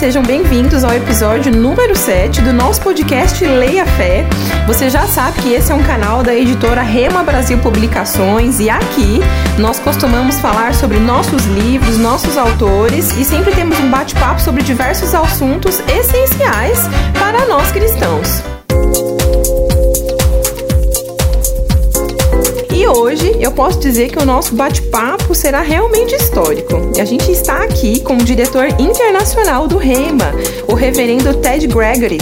sejam 0.00 0.22
bem-vindos 0.22 0.82
ao 0.82 0.94
episódio 0.94 1.54
número 1.54 1.94
7 1.94 2.40
do 2.40 2.54
nosso 2.54 2.80
podcast 2.80 3.44
Leia 3.44 3.84
Fé. 3.84 4.26
Você 4.66 4.88
já 4.88 5.06
sabe 5.06 5.42
que 5.42 5.52
esse 5.52 5.70
é 5.70 5.74
um 5.74 5.82
canal 5.82 6.22
da 6.22 6.34
editora 6.34 6.80
Rema 6.80 7.22
Brasil 7.22 7.58
Publicações 7.58 8.60
e 8.60 8.70
aqui 8.70 9.20
nós 9.58 9.78
costumamos 9.78 10.40
falar 10.40 10.74
sobre 10.74 10.98
nossos 10.98 11.44
livros, 11.44 11.98
nossos 11.98 12.38
autores 12.38 13.14
e 13.18 13.26
sempre 13.26 13.54
temos 13.54 13.78
um 13.78 13.90
bate-papo 13.90 14.40
sobre 14.40 14.62
diversos 14.62 15.14
assuntos 15.14 15.80
essenciais 15.80 16.78
para 17.18 17.46
nós 17.46 17.70
cristãos. 17.70 18.42
Hoje 22.92 23.36
eu 23.40 23.52
posso 23.52 23.78
dizer 23.78 24.10
que 24.10 24.18
o 24.18 24.24
nosso 24.24 24.54
bate-papo 24.54 25.34
será 25.34 25.60
realmente 25.60 26.14
histórico. 26.14 26.90
A 27.00 27.04
gente 27.04 27.30
está 27.30 27.62
aqui 27.62 28.00
com 28.00 28.14
o 28.14 28.24
diretor 28.24 28.68
internacional 28.80 29.66
do 29.68 29.78
REMA, 29.78 30.32
o 30.66 30.74
reverendo 30.74 31.34
Ted 31.34 31.66
Gregory, 31.66 32.18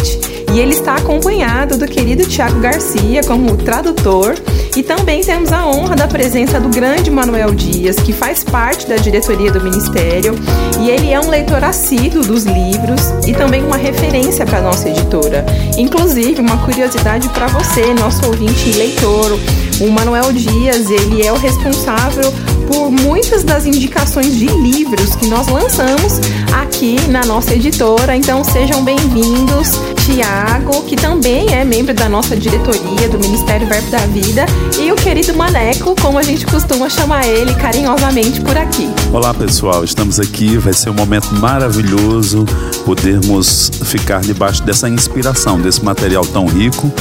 e 0.52 0.58
ele 0.60 0.72
está 0.72 0.96
acompanhado 0.96 1.76
do 1.76 1.86
querido 1.86 2.26
Tiago 2.26 2.60
Garcia 2.60 3.22
como 3.24 3.56
tradutor. 3.56 4.34
E 4.76 4.82
também 4.82 5.22
temos 5.22 5.52
a 5.52 5.66
honra 5.66 5.96
da 5.96 6.06
presença 6.06 6.60
do 6.60 6.68
grande 6.68 7.10
Manuel 7.10 7.52
Dias, 7.52 7.96
que 7.96 8.12
faz 8.12 8.44
parte 8.44 8.86
da 8.86 8.96
diretoria 8.96 9.50
do 9.50 9.60
Ministério, 9.60 10.34
e 10.80 10.88
ele 10.88 11.10
é 11.10 11.18
um 11.18 11.28
leitor 11.28 11.64
assíduo 11.64 12.22
dos 12.22 12.44
livros 12.44 13.00
e 13.26 13.32
também 13.32 13.64
uma 13.64 13.76
referência 13.76 14.46
para 14.46 14.60
nossa 14.60 14.88
editora. 14.88 15.44
Inclusive, 15.76 16.40
uma 16.40 16.64
curiosidade 16.64 17.28
para 17.30 17.48
você, 17.48 17.92
nosso 17.94 18.24
ouvinte 18.26 18.70
e 18.70 18.74
leitor, 18.74 19.38
o 19.80 19.90
Manuel 19.90 20.32
Dias, 20.32 20.57
ele 20.66 21.24
é 21.24 21.32
o 21.32 21.36
responsável 21.36 22.32
por 22.66 22.90
muitas 22.90 23.44
das 23.44 23.64
indicações 23.64 24.36
de 24.36 24.46
livros 24.46 25.14
que 25.14 25.26
nós 25.26 25.46
lançamos 25.46 26.20
aqui 26.52 27.00
na 27.08 27.24
nossa 27.24 27.54
editora. 27.54 28.16
Então 28.16 28.42
sejam 28.42 28.84
bem-vindos, 28.84 29.70
Tiago, 30.04 30.82
que 30.82 30.96
também 30.96 31.54
é 31.54 31.64
membro 31.64 31.94
da 31.94 32.08
nossa 32.08 32.36
diretoria 32.36 33.08
do 33.08 33.18
Ministério 33.20 33.66
Verbo 33.68 33.90
da 33.90 33.98
Vida, 34.06 34.44
e 34.78 34.90
o 34.90 34.96
querido 34.96 35.34
Maneco, 35.34 35.94
como 36.02 36.18
a 36.18 36.22
gente 36.22 36.44
costuma 36.44 36.90
chamar 36.90 37.26
ele 37.26 37.54
carinhosamente 37.54 38.40
por 38.40 38.56
aqui. 38.56 38.90
Olá, 39.12 39.32
pessoal, 39.32 39.84
estamos 39.84 40.18
aqui. 40.18 40.58
Vai 40.58 40.72
ser 40.72 40.90
um 40.90 40.94
momento 40.94 41.32
maravilhoso 41.34 42.44
podermos 42.84 43.70
ficar 43.84 44.20
debaixo 44.20 44.62
dessa 44.64 44.88
inspiração, 44.88 45.60
desse 45.60 45.82
material 45.84 46.26
tão 46.26 46.46
rico 46.46 46.92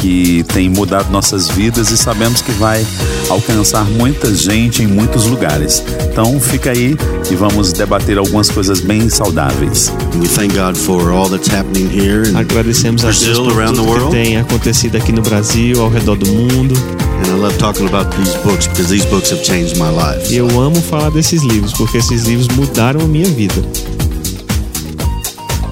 que 0.00 0.42
tem 0.44 0.68
mudado 0.68 1.10
nossas 1.10 1.48
vidas 1.48 1.90
e 1.90 1.96
sabemos 1.96 2.40
que 2.40 2.50
vai 2.52 2.84
alcançar 3.28 3.84
muita 3.84 4.34
gente 4.34 4.82
em 4.82 4.86
muitos 4.86 5.26
lugares. 5.26 5.84
Então 6.10 6.40
fica 6.40 6.70
aí 6.70 6.96
e 7.30 7.34
vamos 7.34 7.72
debater 7.72 8.16
algumas 8.16 8.48
coisas 8.50 8.80
bem 8.80 9.10
saudáveis. 9.10 9.92
We 10.16 10.26
thank 10.26 10.54
God 10.56 10.74
for 10.74 11.12
all 11.12 11.28
that's 11.28 11.52
happening 11.52 11.88
here 11.88 12.28
in 12.28 12.36
Agradecemos 12.36 13.04
a 13.04 13.10
Deus 13.10 13.38
por 13.38 13.64
tudo 13.66 14.06
que 14.06 14.10
tem 14.10 14.38
acontecido 14.38 14.96
aqui 14.96 15.12
no 15.12 15.20
Brasil, 15.20 15.80
ao 15.82 15.90
redor 15.90 16.16
do 16.16 16.26
mundo. 16.26 16.74
And 17.20 17.36
I 17.36 17.38
love 17.38 17.58
talking 17.58 17.86
about 17.86 18.10
these 18.16 18.34
books 18.38 18.66
because 18.68 18.88
these 18.88 19.06
books 19.06 19.30
have 19.30 19.44
changed 19.44 19.76
my 19.76 19.90
life. 19.90 20.32
E 20.32 20.38
eu 20.38 20.48
amo 20.58 20.80
falar 20.80 21.10
desses 21.10 21.42
livros, 21.42 21.74
porque 21.74 21.98
esses 21.98 22.24
livros 22.24 22.48
mudaram 22.56 23.02
a 23.02 23.06
minha 23.06 23.28
vida. 23.28 23.62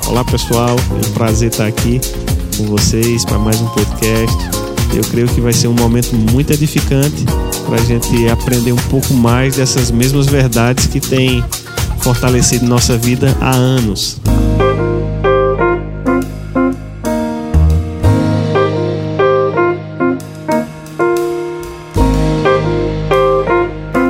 Olá 0.06 0.22
pessoal, 0.24 0.76
é 0.76 1.06
um 1.06 1.12
prazer 1.12 1.50
estar 1.50 1.66
aqui 1.66 2.00
com 2.58 2.64
vocês 2.64 3.24
para 3.24 3.38
mais 3.38 3.60
um 3.60 3.68
podcast. 3.68 4.36
Eu 4.92 5.02
creio 5.04 5.28
que 5.28 5.40
vai 5.40 5.52
ser 5.52 5.68
um 5.68 5.74
momento 5.74 6.14
muito 6.14 6.52
edificante 6.52 7.24
para 7.64 7.76
a 7.76 7.84
gente 7.84 8.28
aprender 8.28 8.72
um 8.72 8.88
pouco 8.90 9.14
mais 9.14 9.56
dessas 9.56 9.92
mesmas 9.92 10.26
verdades 10.26 10.86
que 10.86 10.98
têm 10.98 11.42
fortalecido 12.00 12.66
nossa 12.66 12.98
vida 12.98 13.34
há 13.40 13.54
anos. 13.54 14.18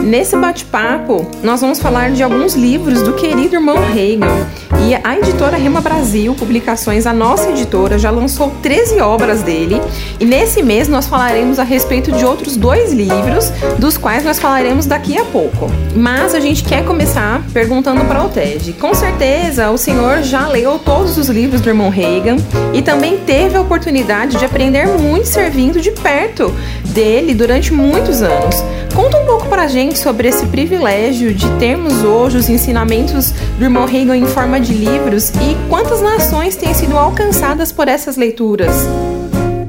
Nesse 0.09 0.35
bate-papo, 0.39 1.31
nós 1.43 1.61
vamos 1.61 1.81
falar 1.81 2.13
de 2.13 2.23
alguns 2.23 2.55
livros 2.55 3.03
do 3.03 3.13
querido 3.13 3.57
irmão 3.57 3.77
Reagan. 3.93 4.49
E 4.89 4.95
a 4.95 5.19
editora 5.19 5.59
Rema 5.59 5.83
Brasil 5.83 6.35
Publicações, 6.35 7.07
a 7.07 7.13
nossa 7.13 7.51
editora, 7.51 7.99
já 7.99 8.11
lançou 8.11 8.51
13 8.63 9.01
obras 9.03 9.43
dele. 9.43 9.79
E 10.19 10.25
nesse 10.25 10.63
mês 10.63 10.89
nós 10.89 11.07
falaremos 11.07 11.59
a 11.59 11.63
respeito 11.63 12.11
de 12.11 12.25
outros 12.25 12.57
dois 12.57 12.91
livros, 12.91 13.51
dos 13.79 13.99
quais 13.99 14.25
nós 14.25 14.39
falaremos 14.39 14.87
daqui 14.87 15.19
a 15.19 15.27
pouco. 15.27 15.71
Mas 15.95 16.35
a 16.35 16.41
gente 16.41 16.65
quer 16.65 16.87
começar 16.87 17.43
perguntando 17.53 18.03
para 18.07 18.25
o 18.25 18.31
Ted. 18.31 18.73
Com 18.81 18.95
certeza 18.95 19.71
o 19.71 19.77
senhor 19.77 20.23
já 20.23 20.49
leu 20.49 20.79
todos 20.79 21.19
os 21.19 21.29
livros 21.29 21.61
do 21.61 21.69
irmão 21.69 21.91
Reagan 21.91 22.37
e 22.73 22.81
também 22.81 23.19
teve 23.19 23.59
a 23.59 23.61
oportunidade 23.61 24.39
de 24.39 24.45
aprender 24.47 24.87
muito 24.87 25.27
servindo 25.27 25.83
de 25.83 25.91
perto 25.91 26.51
dele 26.95 27.35
durante 27.35 27.75
muitos 27.75 28.23
anos. 28.23 28.65
Conta 28.99 29.17
um 29.17 29.27
pouco 29.27 29.47
pra 29.47 29.69
gente 29.69 29.97
sobre 29.97 30.27
esse 30.27 30.45
privilégio 30.47 31.33
de 31.33 31.49
termos 31.61 32.03
hoje 32.03 32.37
os 32.37 32.49
ensinamentos 32.49 33.31
do 33.57 33.63
irmão 33.63 33.87
Reagan 33.87 34.17
em 34.17 34.27
forma 34.27 34.61
de 34.61 34.75
livros 34.75 35.31
e 35.31 35.57
quantas 35.69 36.03
nações 36.03 36.57
têm 36.57 36.75
sido 36.75 36.99
alcançadas 36.99 37.71
por 37.71 37.87
essas 37.87 38.17
leituras. 38.17 38.75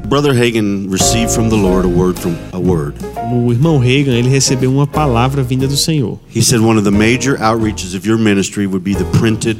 Brother 0.07 0.31
Hagen 0.31 0.87
received 0.89 1.31
from 1.31 1.47
the 1.47 1.55
Lord 1.55 1.85
a 1.85 1.91
word 1.91 2.19
from 2.19 2.33
a 2.51 2.57
word. 2.57 2.95
O 3.31 3.51
irmão 3.51 3.77
Reagan, 3.77 4.13
ele 4.13 4.29
recebeu 4.29 4.71
uma 4.71 4.87
palavra 4.87 5.43
vinda 5.43 5.67
do 5.67 5.77
Senhor. 5.77 6.17
He 6.35 6.41
said 6.41 6.61
one 6.61 6.79
of 6.79 6.83
the 6.83 6.89
major 6.89 7.37
outreaches 7.39 7.93
of 7.93 8.09
your 8.09 8.17
ministry 8.17 8.65
would 8.65 8.83
be 8.83 8.95
the 8.95 9.05
printed 9.19 9.59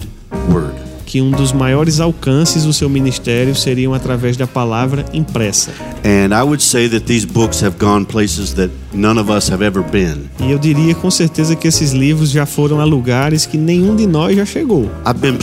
word. 0.52 0.89
Que 1.10 1.20
um 1.24 1.32
dos 1.32 1.52
maiores 1.52 2.00
alcances 2.00 2.64
do 2.66 2.72
seu 2.72 2.88
ministério 2.88 3.56
seriam 3.56 3.96
através 3.96 4.38
da 4.38 4.46
palavra 4.46 5.04
impressa. 5.12 5.72
And 6.06 6.32
I 6.34 6.44
would 6.44 6.62
say 6.62 6.88
that 6.88 7.06
these 7.08 7.26
books 7.26 7.64
have 7.64 7.78
gone 7.80 8.06
places 8.06 8.54
that 8.54 8.72
none 8.94 9.20
of 9.20 9.32
us 9.32 9.50
have 9.52 9.66
ever 9.66 9.84
been. 9.84 10.30
E 10.40 10.52
eu 10.52 10.60
diria 10.60 10.94
com 10.94 11.10
certeza 11.10 11.56
que 11.56 11.68
esses 11.68 11.94
livros 11.94 12.30
já 12.30 12.46
foram 12.46 12.80
a 12.80 12.84
lugares 12.86 13.48
que 13.48 13.58
nenhum 13.58 13.96
de 13.96 14.06
nós 14.06 14.36
já 14.36 14.46
chegou. 14.46 14.88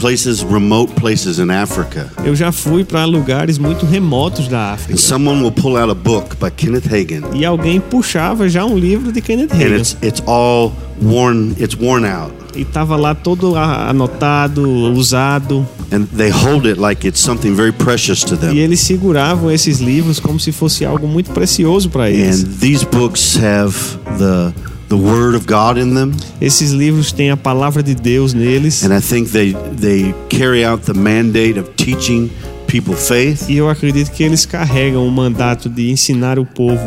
Places, 0.00 0.42
remote 0.42 0.92
places 0.94 1.38
in 1.38 1.50
Africa. 1.50 2.10
Eu 2.24 2.36
já 2.36 2.52
fui 2.52 2.84
para 2.84 3.04
lugares 3.04 3.58
muito 3.58 3.84
remotos 3.84 4.46
da 4.46 4.70
And 4.70 4.74
África. 4.74 4.98
someone 4.98 5.42
will 5.42 5.50
pull 5.52 5.76
out 5.76 5.90
a 5.90 5.94
book 5.94 6.36
by 6.36 6.50
Kenneth 6.50 6.86
Hagin 6.86 7.22
E 7.34 7.44
alguém 7.44 7.80
puxava 7.80 8.48
já 8.48 8.64
um 8.64 8.78
livro 8.78 9.10
de 9.10 9.20
Kenneth 9.20 9.52
and 9.52 9.56
Hagin. 9.56 9.76
it's 9.80 9.96
it's 10.02 10.22
all 10.26 10.72
worn 11.00 11.54
it's 11.58 11.76
worn 11.76 12.04
out. 12.04 12.32
E 12.54 12.64
tava 12.64 12.96
lá 12.96 13.14
todo 13.14 13.54
anotado, 13.56 14.62
usado. 14.92 15.66
And 15.92 16.06
they 16.16 16.30
hold 16.30 16.66
it 16.66 16.80
like 16.80 17.06
it's 17.06 17.20
something 17.20 17.54
very 17.54 17.72
precious 17.72 18.24
to 18.24 18.34
E 18.34 18.38
them. 18.38 18.56
eles 18.56 18.80
seguravam 18.80 19.50
esses 19.50 19.78
livros 19.78 20.18
como 20.18 20.40
se 20.40 20.50
fosse 20.52 20.84
algo 20.84 21.06
muito 21.06 21.30
precioso 21.30 21.90
para 21.90 22.10
eles. 22.10 22.42
And 22.42 22.46
these 22.60 22.84
books 22.84 23.36
have 23.36 23.74
the 24.18 24.52
the 24.88 24.96
word 24.96 25.36
of 25.36 25.46
God 25.46 25.76
in 25.78 25.94
them. 25.94 26.12
Esses 26.40 26.72
livros 26.72 27.12
têm 27.12 27.30
a 27.30 27.36
palavra 27.36 27.82
de 27.82 27.94
Deus 27.94 28.32
neles. 28.32 28.82
And 28.84 28.96
I 28.96 29.00
think 29.00 29.30
they 29.30 29.54
they 29.78 30.14
carry 30.28 30.64
out 30.64 30.84
the 30.84 30.94
mandate 30.98 31.58
of 31.58 31.70
teaching 31.76 32.30
people 32.66 32.94
faith. 32.96 33.48
E 33.48 33.56
eu 33.58 33.68
acredito 33.68 34.10
que 34.10 34.24
eles 34.24 34.46
carregam 34.46 35.06
o 35.06 35.10
mandato 35.10 35.68
de 35.68 35.90
ensinar 35.90 36.38
o 36.38 36.44
povo 36.46 36.80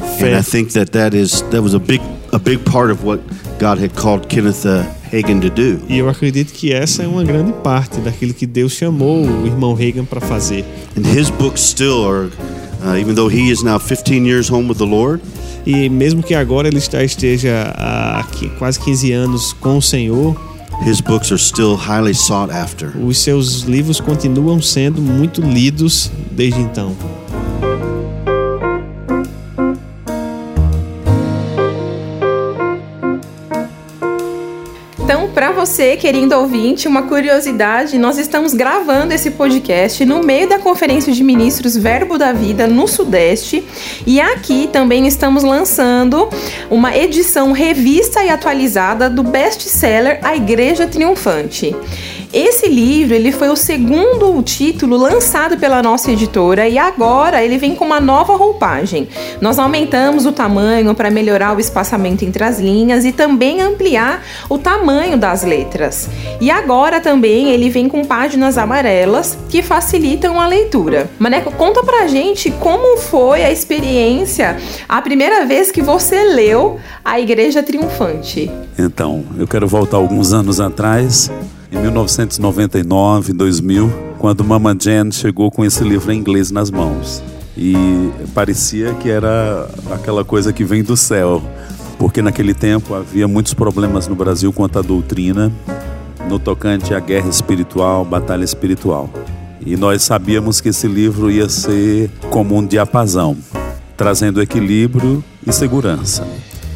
And 0.00 0.18
fé. 0.18 0.38
I 0.38 0.42
think 0.42 0.72
that 0.72 0.90
that 0.92 1.14
is 1.14 1.42
that 1.50 1.60
was 1.62 1.74
a 1.74 1.78
big 1.78 2.00
a 2.32 2.38
big 2.38 2.58
part 2.64 2.90
of 2.90 3.04
what 3.04 3.20
God 3.60 3.78
had 3.78 3.94
called 3.94 4.26
Kenneth 4.28 4.64
Hagin 5.12 5.40
to 5.40 5.50
do. 5.50 5.82
E 5.86 5.98
eu 5.98 6.08
acredito 6.08 6.52
que 6.52 6.72
essa 6.72 7.02
é 7.02 7.06
uma 7.06 7.22
grande 7.22 7.52
parte 7.62 8.00
daquilo 8.00 8.32
que 8.32 8.46
Deus 8.46 8.72
chamou 8.72 9.22
o 9.22 9.46
irmão 9.46 9.74
Reagan 9.74 10.06
para 10.06 10.20
fazer. 10.20 10.64
And 10.96 11.06
his 11.06 11.28
books 11.28 11.60
still 11.60 12.04
are, 12.04 12.30
uh, 12.82 12.96
even 12.98 13.14
though 13.14 13.30
he 13.30 13.50
is 13.50 13.62
now 13.62 13.78
15 13.78 14.26
years 14.26 14.50
home 14.50 14.66
with 14.66 14.78
the 14.78 14.86
Lord, 14.86 15.20
E 15.66 15.90
mesmo 15.90 16.22
que 16.22 16.34
agora 16.34 16.68
ele 16.68 16.78
está, 16.78 17.04
esteja 17.04 17.74
há 17.76 18.24
quase 18.58 18.80
15 18.80 19.12
anos 19.12 19.52
com 19.52 19.76
o 19.76 19.82
Senhor, 19.82 20.34
his 20.86 21.02
books 21.02 21.30
are 21.30 21.40
still 21.40 21.76
highly 21.76 22.14
sought 22.14 22.50
after. 22.50 22.90
os 22.96 23.18
seus 23.18 23.62
livros 23.62 24.00
continuam 24.00 24.62
sendo 24.62 25.02
muito 25.02 25.42
lidos 25.42 26.10
desde 26.32 26.60
então. 26.60 26.96
Você, 35.60 35.94
querido 35.94 36.34
ouvinte, 36.36 36.88
uma 36.88 37.02
curiosidade, 37.02 37.98
nós 37.98 38.16
estamos 38.16 38.54
gravando 38.54 39.12
esse 39.12 39.32
podcast 39.32 40.06
no 40.06 40.22
meio 40.22 40.48
da 40.48 40.58
Conferência 40.58 41.12
de 41.12 41.22
Ministros 41.22 41.76
Verbo 41.76 42.16
da 42.16 42.32
Vida 42.32 42.66
no 42.66 42.88
Sudeste, 42.88 43.62
e 44.06 44.22
aqui 44.22 44.70
também 44.72 45.06
estamos 45.06 45.42
lançando 45.42 46.30
uma 46.70 46.96
edição 46.96 47.52
revista 47.52 48.24
e 48.24 48.30
atualizada 48.30 49.10
do 49.10 49.22
best-seller 49.22 50.18
A 50.22 50.34
Igreja 50.34 50.86
Triunfante. 50.86 51.76
Esse 52.32 52.68
livro 52.68 53.12
ele 53.12 53.32
foi 53.32 53.48
o 53.48 53.56
segundo 53.56 54.40
título 54.44 54.96
lançado 54.96 55.58
pela 55.58 55.82
nossa 55.82 56.12
editora 56.12 56.68
e 56.68 56.78
agora 56.78 57.44
ele 57.44 57.58
vem 57.58 57.74
com 57.74 57.84
uma 57.84 58.00
nova 58.00 58.36
roupagem. 58.36 59.08
Nós 59.40 59.58
aumentamos 59.58 60.26
o 60.26 60.30
tamanho 60.30 60.94
para 60.94 61.10
melhorar 61.10 61.56
o 61.56 61.58
espaçamento 61.58 62.24
entre 62.24 62.44
as 62.44 62.60
linhas 62.60 63.04
e 63.04 63.10
também 63.10 63.60
ampliar 63.60 64.22
o 64.48 64.56
tamanho 64.56 65.18
das 65.18 65.42
letras. 65.42 66.08
E 66.40 66.52
agora 66.52 67.00
também 67.00 67.50
ele 67.50 67.68
vem 67.68 67.88
com 67.88 68.04
páginas 68.04 68.56
amarelas 68.56 69.36
que 69.48 69.60
facilitam 69.60 70.40
a 70.40 70.46
leitura. 70.46 71.10
Maneco, 71.18 71.50
conta 71.50 71.82
pra 71.82 72.06
gente 72.06 72.48
como 72.52 72.96
foi 72.96 73.42
a 73.42 73.50
experiência 73.50 74.56
a 74.88 75.02
primeira 75.02 75.44
vez 75.46 75.72
que 75.72 75.82
você 75.82 76.22
leu 76.22 76.78
A 77.04 77.18
Igreja 77.18 77.60
Triunfante. 77.60 78.48
Então, 78.78 79.24
eu 79.36 79.48
quero 79.48 79.66
voltar 79.66 79.96
alguns 79.96 80.32
anos 80.32 80.60
atrás 80.60 81.28
em 81.72 81.78
1999, 81.78 83.32
2000, 83.32 83.92
quando 84.18 84.44
Mama 84.44 84.76
Jen 84.78 85.12
chegou 85.12 85.50
com 85.50 85.64
esse 85.64 85.84
livro 85.84 86.12
em 86.12 86.18
inglês 86.18 86.50
nas 86.50 86.70
mãos. 86.70 87.22
E 87.56 87.74
parecia 88.34 88.92
que 88.94 89.08
era 89.08 89.68
aquela 89.92 90.24
coisa 90.24 90.52
que 90.52 90.64
vem 90.64 90.82
do 90.82 90.96
céu, 90.96 91.42
porque 91.98 92.20
naquele 92.20 92.54
tempo 92.54 92.94
havia 92.94 93.28
muitos 93.28 93.54
problemas 93.54 94.08
no 94.08 94.16
Brasil 94.16 94.52
quanto 94.52 94.78
à 94.78 94.82
doutrina, 94.82 95.52
no 96.28 96.38
tocante 96.38 96.92
à 96.92 96.98
guerra 96.98 97.28
espiritual, 97.28 98.04
batalha 98.04 98.44
espiritual. 98.44 99.08
E 99.64 99.76
nós 99.76 100.02
sabíamos 100.02 100.60
que 100.60 100.70
esse 100.70 100.88
livro 100.88 101.30
ia 101.30 101.48
ser 101.48 102.10
como 102.30 102.56
um 102.56 102.66
diapasão, 102.66 103.36
trazendo 103.96 104.42
equilíbrio 104.42 105.22
e 105.46 105.52
segurança. 105.52 106.26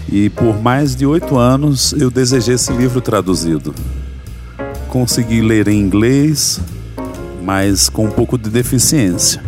E 0.08 0.29
por 0.29 0.62
mais 0.62 0.94
de 0.94 1.05
oito 1.05 1.37
anos 1.37 1.93
eu 1.94 2.11
desejei 2.11 2.55
esse 2.55 2.73
livro 2.73 3.00
traduzido 3.00 3.75
consegui 4.94 5.41
ler 5.41 5.67
em 5.67 5.81
inglês, 5.81 6.61
mas 7.43 7.88
com 7.88 8.05
um 8.05 8.11
pouco 8.11 8.38
de 8.38 8.49
deficiência. 8.49 9.43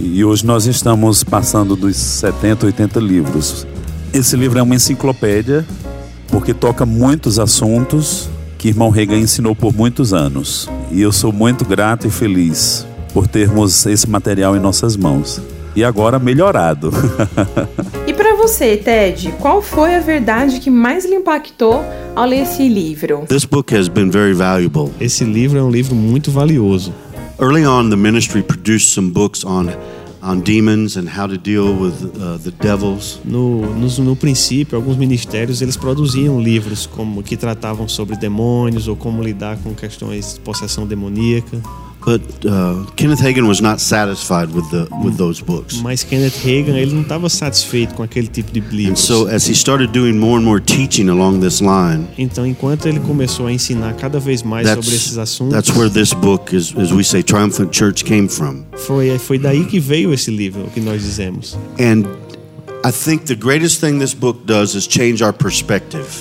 E 0.00 0.24
hoje 0.24 0.46
nós 0.46 0.64
estamos 0.64 1.22
passando 1.22 1.76
dos 1.76 1.94
70, 1.94 2.64
80 2.64 2.98
livros. 2.98 3.66
Esse 4.14 4.34
livro 4.34 4.58
é 4.58 4.62
uma 4.62 4.74
enciclopédia, 4.74 5.66
porque 6.28 6.54
toca 6.54 6.86
muitos 6.86 7.38
assuntos 7.38 8.30
que 8.56 8.68
irmão 8.68 8.88
Regan 8.88 9.18
ensinou 9.18 9.54
por 9.54 9.74
muitos 9.74 10.14
anos. 10.14 10.70
E 10.90 11.02
eu 11.02 11.12
sou 11.12 11.34
muito 11.34 11.66
grato 11.66 12.06
e 12.06 12.10
feliz 12.10 12.86
por 13.12 13.28
termos 13.28 13.84
esse 13.84 14.08
material 14.08 14.56
em 14.56 14.58
nossas 14.58 14.96
mãos. 14.96 15.38
E 15.76 15.84
agora 15.84 16.18
melhorado. 16.18 16.90
e 18.18 18.20
para 18.20 18.34
você, 18.34 18.76
Ted, 18.76 19.32
qual 19.38 19.62
foi 19.62 19.94
a 19.94 20.00
verdade 20.00 20.58
que 20.58 20.70
mais 20.70 21.04
lhe 21.04 21.14
impactou 21.14 21.84
ao 22.16 22.26
ler 22.26 22.42
esse 22.42 22.68
livro? 22.68 23.24
This 23.28 23.44
book 23.44 23.72
has 23.72 23.86
been 23.86 24.10
very 24.10 24.34
valuable. 24.34 24.90
Esse 25.00 25.22
livro 25.22 25.56
é 25.56 25.62
um 25.62 25.70
livro 25.70 25.94
muito 25.94 26.32
valioso. 26.32 26.92
Early 27.38 27.64
on, 27.64 27.90
the 27.90 27.96
ministry 27.96 28.42
produced 28.42 28.92
some 28.92 29.10
books 29.10 29.44
on 29.44 29.68
on 30.20 30.40
demons 30.40 30.96
and 30.96 31.06
how 31.06 31.28
to 31.28 31.38
deal 31.38 31.72
with 31.74 31.94
uh, 32.16 32.38
the 32.42 32.50
devils. 32.50 33.20
No, 33.24 33.60
no, 33.72 33.86
no, 33.86 34.16
princípio, 34.16 34.76
alguns 34.76 34.96
ministérios 34.96 35.62
eles 35.62 35.76
produziam 35.76 36.40
livros 36.40 36.86
como 36.86 37.22
que 37.22 37.36
tratavam 37.36 37.86
sobre 37.86 38.16
demônios 38.16 38.88
ou 38.88 38.96
como 38.96 39.22
lidar 39.22 39.58
com 39.58 39.72
questões 39.74 40.34
de 40.34 40.40
possessão 40.40 40.88
demoníaca. 40.88 41.62
But 42.04 42.22
uh, 42.44 42.86
Kenneth 42.96 43.20
Hagin 43.20 43.46
was 43.46 43.60
not 43.60 43.80
satisfied 43.80 44.50
with 44.54 44.68
the 44.70 44.88
with 45.04 45.16
those 45.16 45.42
books. 45.42 45.80
Mas 45.82 46.04
Kenneth 46.04 46.38
Hagin 46.38 46.76
ele 46.76 46.94
não 46.94 47.02
estava 47.02 47.28
satisfeito 47.28 47.94
com 47.94 48.02
aquele 48.02 48.28
tipo 48.28 48.50
de 48.52 48.60
livros. 48.60 49.00
And 49.00 49.02
so 49.02 49.28
as 49.28 49.48
he 49.48 49.54
started 49.54 49.92
doing 49.92 50.18
more 50.18 50.38
and 50.38 50.44
more 50.44 50.60
teaching 50.60 51.08
along 51.08 51.40
this 51.40 51.60
line. 51.60 52.06
Então 52.16 52.46
enquanto 52.46 52.86
ele 52.86 53.00
começou 53.00 53.46
a 53.46 53.52
ensinar 53.52 53.94
cada 53.94 54.18
vez 54.18 54.42
mais 54.42 54.68
sobre 54.68 54.94
esses 54.94 55.18
assuntos. 55.18 55.54
That's 55.54 55.76
where 55.76 55.90
this 55.90 56.12
book 56.12 56.54
is 56.54 56.74
as 56.76 56.92
we 56.92 57.04
say 57.04 57.22
Triumphant 57.22 57.76
Church 57.76 58.04
came 58.04 58.28
from. 58.28 58.64
Foi 58.86 59.18
foi 59.18 59.38
daí 59.38 59.64
que 59.64 59.78
veio 59.78 60.12
esse 60.12 60.30
livro, 60.30 60.68
que 60.72 60.80
nós 60.80 61.02
dizemos. 61.02 61.58
And 61.78 62.27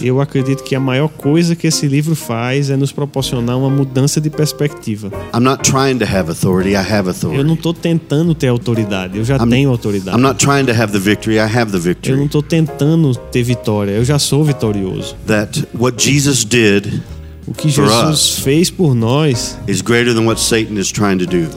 Eu 0.02 0.22
acredito 0.22 0.64
que 0.64 0.76
a 0.76 0.80
maior 0.80 1.08
coisa 1.08 1.56
que 1.56 1.68
esse 1.68 1.88
livro 1.88 2.16
faz 2.16 2.70
é 2.70 2.76
nos 2.76 2.92
proporcionar 2.92 3.58
uma 3.58 3.70
mudança 3.70 4.20
de 4.20 4.30
perspectiva. 4.30 5.12
I'm 5.34 5.42
not 5.42 5.64
trying 5.70 5.98
to 6.00 6.06
have 6.06 6.30
authority, 6.30 6.72
I 6.72 6.76
have 6.78 7.08
authority. 7.08 7.40
Eu 7.40 7.46
não 7.46 7.54
estou 7.54 7.74
tentando 7.74 8.34
ter 8.34 8.48
autoridade, 8.48 9.18
eu 9.18 9.26
já 9.26 9.38
I'm, 9.38 9.50
tenho 9.50 9.70
autoridade. 9.70 10.18
I'm 10.18 10.22
not 10.22 10.44
trying 10.44 10.66
to 10.66 10.74
have 10.74 10.92
the 10.92 11.00
victory, 11.00 11.36
I 11.36 11.40
have 11.40 11.72
the 11.72 11.80
victory. 11.80 12.14
Eu 12.14 12.18
não 12.18 12.26
estou 12.26 12.42
tentando 12.42 13.16
ter 13.16 13.44
vitória, 13.44 13.92
eu 13.92 14.04
já 14.04 14.20
sou 14.20 14.44
vitorioso. 14.44 15.16
That 15.26 15.68
what 15.74 16.04
Jesus 16.04 16.44
did 16.44 17.02
o 17.48 17.54
que 17.54 17.70
Jesus 17.70 18.40
fez 18.40 18.70
por 18.70 18.94
nós 18.94 19.58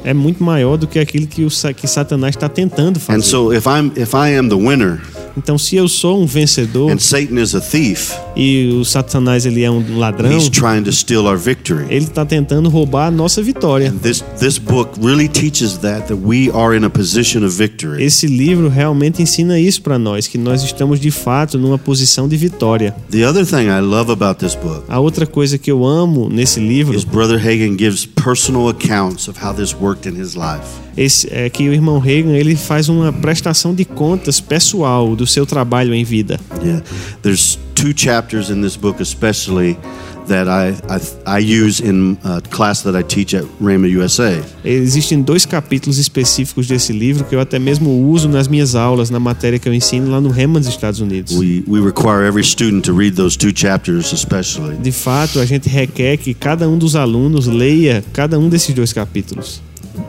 é 0.05 0.15
muito 0.15 0.43
maior 0.43 0.77
do 0.77 0.87
que 0.87 0.99
aquilo 0.99 1.27
que, 1.27 1.45
o, 1.45 1.51
que 1.75 1.87
Satanás 1.89 2.37
está 2.37 2.49
tentando 2.49 3.01
fazer. 3.01 3.19
And 3.19 3.23
so 3.23 3.53
if 3.53 3.67
I'm 3.67 3.91
if 3.97 4.15
I 4.15 4.37
am 4.37 4.49
the 4.49 4.55
winner, 4.55 5.01
então, 5.37 5.57
se 5.57 5.77
eu 5.77 5.89
sou 5.89 6.21
um 6.23 6.27
vencedor 6.27 6.91
thief, 7.71 8.13
e 8.37 8.69
o 8.81 8.85
Satanás 8.85 9.47
ele 9.47 9.63
é 9.63 9.71
um 9.71 9.99
ladrão, 9.99 10.31
ele 11.89 12.05
está 12.05 12.25
tentando 12.25 12.69
roubar 12.69 13.07
a 13.07 13.11
nossa 13.11 13.43
vitória. 13.43 13.93
This, 14.03 14.25
this 14.39 14.61
really 15.01 15.31
Esse 18.01 18.27
livro 18.27 18.69
realmente 18.69 19.23
ensina 19.23 19.59
isso 19.59 19.83
para 19.83 19.99
nós, 19.99 20.27
que 20.27 20.39
nós 20.39 20.63
estamos 20.63 21.01
de 21.01 21.11
fato 21.11 21.59
numa 21.59 21.79
posição 21.79 22.29
de 22.29 22.37
vitória. 22.37 22.95
A 24.89 25.01
outra 25.01 25.27
coisa 25.27 25.59
que 25.59 25.71
eu 25.71 25.80
amo 25.85 26.29
nesse 26.29 26.61
livro 26.61 26.95
is 26.95 27.05
Brother 27.05 27.39
Hagen 27.39 27.77
gives 27.77 28.07
personal 28.07 28.69
accounts 28.69 29.29
of 29.29 29.43
how 29.43 29.53
this 29.53 29.75
worked 29.75 30.09
in 30.09 30.21
his 30.21 30.35
life. 30.35 30.67
Esse, 30.97 31.29
é 31.31 31.49
que 31.49 31.69
o 31.69 31.73
irmão 31.73 31.99
Reagan 31.99 32.33
ele 32.33 32.57
faz 32.57 32.89
uma 32.89 33.13
prestação 33.13 33.75
de 33.75 33.85
contas 33.85 34.41
pessoal 34.41 35.15
do 35.15 35.27
seu 35.27 35.47
trabalho 35.47 35.95
em 35.95 36.05
vida. 36.05 36.39
Yeah. 36.63 36.83
There's 37.23 37.59
two 37.75 37.93
chapters 37.97 38.51
in 38.51 38.61
this 38.61 38.77
book 38.77 39.01
especially 39.01 39.79
that 40.31 40.49
I, 40.49 40.75
I, 40.89 41.39
I 41.39 41.39
use 41.39 41.81
in 41.81 42.17
a 42.25 42.41
class 42.41 42.83
that 42.83 42.97
I 42.97 43.03
teach 43.03 43.35
at 43.35 43.45
Rhema 43.61 43.89
USA. 43.89 44.41
Existem 44.65 45.23
dois 45.23 45.45
capítulos 45.45 45.99
específicos 45.99 46.67
desse 46.67 46.93
livro 46.93 47.25
que 47.25 47.35
eu 47.35 47.41
até 47.41 47.59
mesmo 47.59 47.91
uso 48.09 48.29
nas 48.29 48.49
minhas 48.49 48.75
aulas 48.75 49.11
na 49.11 49.21
matéria 49.21 49.59
que 49.59 49.69
eu 49.69 49.75
ensino 49.75 50.11
lá 50.11 50.21
no 50.21 50.31
Rhema 50.31 50.59
dos 50.59 50.69
Estados 50.69 51.01
Unidos. 51.01 51.37
We, 51.37 51.65
we 51.67 51.81
require 51.81 52.27
every 52.27 52.45
student 52.45 52.85
to 52.85 52.97
read 52.97 53.17
those 53.17 53.37
two 53.37 53.53
chapters 53.55 54.13
especially. 54.13 54.77
De 54.77 54.93
fato, 54.93 55.41
a 55.41 55.47
gente 55.47 55.69
requer 55.69 56.17
que 56.17 56.33
cada 56.33 56.69
um 56.69 56.79
dos 56.79 56.95
alunos 56.95 57.47
leia 57.47 58.03
cada 58.13 58.39
um 58.39 58.49
desses 58.49 58.75
dois 58.75 58.93
capítulos. 58.93 59.61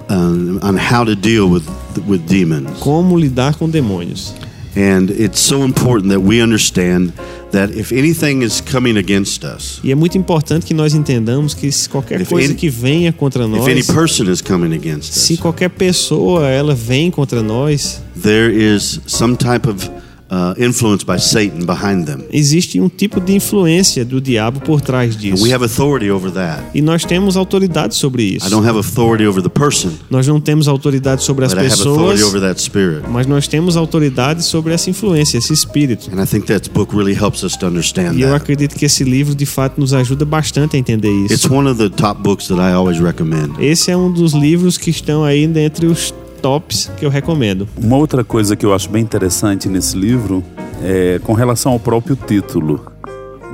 Um, 0.10 0.60
on 0.62 0.78
how 0.78 1.04
to 1.04 1.16
deal 1.16 1.50
with 1.50 1.64
with 2.08 2.20
demons. 2.28 2.70
Como 2.80 3.18
lidar 3.18 3.56
com 3.56 3.68
demônios. 3.68 4.34
And 4.76 5.10
it's 5.10 5.40
so 5.40 5.64
important 5.64 6.10
that 6.10 6.22
we 6.22 6.42
understand 6.42 7.12
that 7.52 7.72
if 7.72 7.92
anything 7.92 8.42
is 8.42 8.62
coming 8.62 8.98
against 8.98 9.44
us, 9.44 9.82
e 9.84 9.92
é 9.92 9.96
muito 9.96 10.18
importante 10.18 10.66
que 10.66 10.74
nós 10.74 10.94
entendamos 10.94 11.54
que 11.54 11.70
se 11.72 11.90
qualquer 11.90 12.26
coisa 12.26 12.52
any, 12.52 12.56
que 12.56 12.70
venha 12.70 13.12
contra 13.12 13.46
nós, 13.48 13.62
if 13.62 13.68
any 13.68 13.84
person 13.84 14.32
is 14.32 14.42
coming 14.42 14.74
against 14.74 15.14
se 15.14 15.36
qualquer 15.36 15.70
pessoa 15.70 16.48
ela 16.48 16.74
vem 16.74 17.12
contra 17.12 17.44
nós, 17.44 18.02
there 18.22 18.50
is 18.50 19.02
some 19.06 19.36
type 19.36 19.68
of 19.68 19.90
uh, 20.32 20.54
influenced 20.58 21.06
by 21.06 21.20
Satan 21.20 21.66
behind 21.66 22.06
them. 22.06 22.24
Existe 22.32 22.80
um 22.80 22.88
tipo 22.88 23.20
de 23.20 23.34
influência 23.34 24.06
do 24.06 24.22
diabo 24.22 24.62
por 24.62 24.82
trás 24.82 25.16
disso. 25.16 25.44
We 25.44 25.54
have 25.54 25.64
authority 25.64 26.10
over 26.10 26.32
that. 26.32 26.64
E 26.74 26.82
nós 26.82 27.04
temos 27.04 27.36
autoridade 27.36 27.94
sobre 27.96 28.24
isso. 28.24 28.48
I 28.48 28.50
don't 28.50 28.68
have 28.68 28.78
authority 28.78 29.26
over 29.26 29.44
the 29.44 29.50
person. 29.50 29.92
Nós 30.10 30.26
não 30.28 30.40
temos 30.40 30.68
autoridade 30.68 31.24
sobre 31.24 31.46
as 31.46 31.54
pessoas. 31.54 31.80
I 31.80 31.82
have 31.82 32.00
authority 32.00 32.24
over 32.24 32.42
that 32.42 32.62
spirit. 32.62 33.04
Mas 33.10 33.28
nós 33.28 33.48
temos 33.48 33.76
autoridade 33.76 34.44
sobre 34.44 34.74
essa 34.74 34.90
influência, 34.90 35.38
esse 35.38 35.52
espírito. 35.54 36.10
And 36.12 36.22
I 36.22 36.26
think 36.26 36.48
that 36.48 36.70
book 36.70 36.96
really 36.96 37.14
helps 37.14 37.44
us 37.44 37.58
to 37.58 37.68
understand 37.68 38.16
e 38.16 38.22
eu 38.22 38.34
acredito 38.34 38.76
que 38.76 38.86
esse 38.86 39.04
livro 39.04 39.36
de 39.36 39.46
fato 39.46 39.80
nos 39.80 39.94
ajuda 39.94 40.24
bastante 40.24 40.78
a 40.78 40.80
entender 40.80 41.12
isso. 41.26 41.34
It's 41.34 41.46
one 41.50 41.68
of 41.70 41.78
the 41.78 41.90
top 41.90 42.22
books 42.22 42.48
that 42.48 42.60
I 42.60 42.74
always 42.74 43.00
recommend. 43.00 43.54
Esse 43.60 43.92
é 43.92 43.98
um 43.98 44.12
dos 44.12 44.34
livros 44.34 44.78
que 44.78 44.90
estão 44.90 45.24
aí 45.24 45.48
dentre 45.48 45.88
os 45.88 46.14
tops 46.42 46.92
que 46.98 47.06
eu 47.06 47.10
recomendo. 47.10 47.68
Uma 47.78 47.98
outra 47.98 48.24
coisa 48.24 48.56
que 48.56 48.66
eu 48.66 48.74
acho 48.74 48.90
bem 48.90 49.04
interessante 49.04 49.70
nesse 49.70 49.96
livro 49.96 50.44
é 50.84 51.20
com 51.24 51.34
relação 51.34 51.72
ao 51.72 51.80
próprio 51.80 52.16
título. 52.16 52.92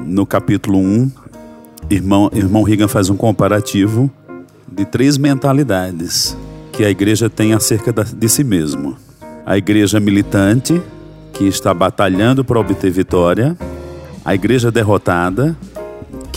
No 0.06 0.26
capítulo 0.26 0.80
1, 0.80 1.12
irmão, 1.90 2.30
irmão 2.34 2.64
Reagan 2.64 2.88
faz 2.88 3.10
um 3.10 3.18
comparativo 3.18 4.10
de 4.72 4.86
três 4.86 5.18
mentalidades 5.18 6.38
que 6.72 6.86
a 6.86 6.90
igreja 6.90 7.30
tem 7.30 7.54
acerca 7.54 7.92
de 7.92 8.30
si 8.30 8.44
mesmo. 8.44 8.96
A 9.46 9.58
igreja 9.58 10.00
militante, 10.00 10.82
que 11.34 11.46
está 11.46 11.74
batalhando 11.74 12.44
para 12.44 12.60
obter 12.60 12.92
vitória, 12.92 13.58
a 14.24 14.36
igreja 14.36 14.72
derrotada, 14.72 15.58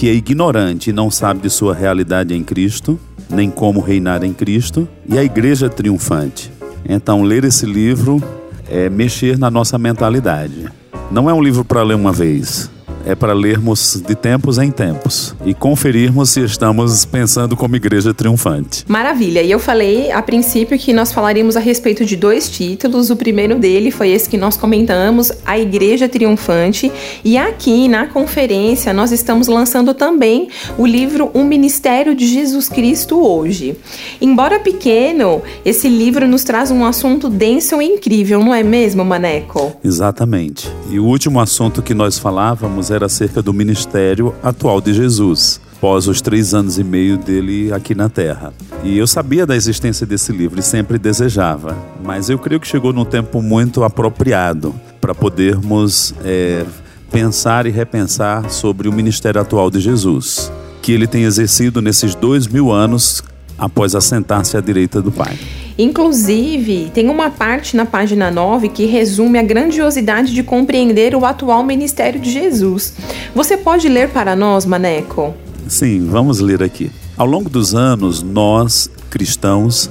que 0.01 0.09
é 0.09 0.15
ignorante 0.15 0.89
e 0.89 0.93
não 0.95 1.11
sabe 1.11 1.43
de 1.43 1.51
sua 1.51 1.75
realidade 1.75 2.35
em 2.35 2.43
Cristo, 2.43 2.99
nem 3.29 3.51
como 3.51 3.81
reinar 3.81 4.25
em 4.25 4.33
Cristo, 4.33 4.89
e 5.07 5.19
a 5.19 5.23
igreja 5.23 5.69
triunfante. 5.69 6.51
Então, 6.89 7.23
ler 7.23 7.45
esse 7.45 7.67
livro 7.67 8.19
é 8.67 8.89
mexer 8.89 9.37
na 9.37 9.51
nossa 9.51 9.77
mentalidade. 9.77 10.65
Não 11.11 11.29
é 11.29 11.35
um 11.35 11.43
livro 11.43 11.67
para 11.67 11.83
ler 11.83 11.97
uma 11.97 12.13
vez, 12.13 12.71
é 13.05 13.15
para 13.15 13.33
lermos 13.33 14.03
de 14.07 14.15
tempos 14.15 14.59
em 14.59 14.71
tempos 14.71 15.35
e 15.45 15.55
conferirmos 15.55 16.31
se 16.31 16.41
estamos 16.41 17.05
pensando 17.05 17.57
como 17.57 17.77
igreja 17.77 18.13
triunfante. 18.13 18.85
Maravilha. 18.89 19.43
E 19.43 19.51
eu 19.51 19.59
falei 19.59 20.11
a 20.11 20.21
princípio 20.23 20.79
que 20.79 20.93
nós 20.93 21.13
falaríamos 21.13 21.57
a 21.57 21.61
respeito 21.61 22.05
de 22.05 22.17
dois 22.17 22.49
títulos. 22.51 23.11
O 23.11 23.17
primeiro 23.17 23.59
dele 23.59 23.91
foi 23.91 24.11
esse 24.11 24.29
que 24.29 24.37
nós 24.37 24.57
comentamos, 24.57 25.33
A 25.45 25.59
Igreja 25.59 26.09
Triunfante. 26.09 26.91
E 27.25 27.37
aqui 27.37 27.89
na 27.89 28.07
conferência 28.07 28.93
nós 28.93 29.13
estamos 29.13 29.49
lançando 29.49 29.95
também 29.95 30.49
o 30.77 30.87
livro 30.87 31.31
O 31.35 31.43
Ministério 31.43 32.15
de 32.15 32.27
Jesus 32.27 32.69
Cristo 32.69 33.21
hoje. 33.21 33.77
Embora 34.21 34.59
pequeno, 34.59 35.43
esse 35.65 35.89
livro 35.89 36.29
nos 36.29 36.45
traz 36.45 36.71
um 36.71 36.85
assunto 36.85 37.29
denso 37.29 37.81
e 37.81 37.87
incrível, 37.87 38.41
não 38.41 38.55
é 38.55 38.63
mesmo, 38.63 39.05
Maneco? 39.05 39.73
Exatamente. 39.83 40.71
E 40.91 40.99
o 40.99 41.05
último 41.05 41.41
assunto 41.41 41.83
que 41.83 41.95
nós 41.95 42.19
falávamos 42.19 42.90
era 42.91 43.07
acerca 43.07 43.43
do 43.43 43.53
ministério 43.53 44.35
atual 44.43 44.81
de 44.81 44.93
Jesus 44.93 45.61
após 45.81 46.07
os 46.07 46.21
três 46.21 46.53
anos 46.53 46.79
e 46.79 46.85
meio 46.85 47.17
dele 47.17 47.73
aqui 47.73 47.95
na 47.95 48.11
Terra. 48.11 48.53
E 48.85 48.99
eu 48.99 49.07
sabia 49.07 49.47
da 49.47 49.57
existência 49.57 50.07
desse 50.07 50.31
livro 50.31 50.61
e 50.61 50.63
sempre 50.63 50.99
desejava, 50.99 51.75
mas 52.05 52.29
eu 52.29 52.39
creio 52.39 52.61
que 52.61 52.67
chegou 52.67 52.93
num 52.93 53.07
tempo 53.07 53.41
muito 53.41 53.83
apropriado 53.83 54.75
para 55.01 55.15
podermos 55.15 56.15
é, 56.23 56.67
pensar 57.11 57.65
e 57.65 57.71
repensar 57.71 58.51
sobre 58.51 58.89
o 58.89 58.93
ministério 58.93 59.41
atual 59.41 59.71
de 59.71 59.81
Jesus, 59.81 60.53
que 60.83 60.93
ele 60.93 61.07
tem 61.07 61.25
exercido 61.25 61.81
nesses 61.81 62.15
dois 62.15 62.47
mil 62.47 62.71
anos 62.71 63.23
após 63.61 63.95
assentar-se 63.95 64.57
à 64.57 64.61
direita 64.61 65.03
do 65.03 65.13
Pai. 65.13 65.39
Inclusive, 65.79 66.91
tem 66.93 67.09
uma 67.09 67.31
parte 67.31 67.77
na 67.77 67.85
página 67.85 68.31
9 68.31 68.71
que 68.71 68.87
resume 68.87 69.39
a 69.39 69.43
grandiosidade 69.43 70.33
de 70.33 70.43
compreender 70.43 71.15
o 71.15 71.27
atual 71.27 71.63
ministério 71.63 72.19
de 72.19 72.31
Jesus. 72.33 72.95
Você 73.35 73.57
pode 73.57 73.89
ler 73.89 74.09
para 74.09 74.35
nós, 74.35 74.65
Maneco? 74.65 75.35
Sim, 75.69 76.07
vamos 76.07 76.41
ler 76.41 76.63
aqui. 76.63 76.91
Ao 77.17 77.27
longo 77.27 77.51
dos 77.51 77.75
anos, 77.75 78.23
nós, 78.23 78.91
cristãos, 79.11 79.91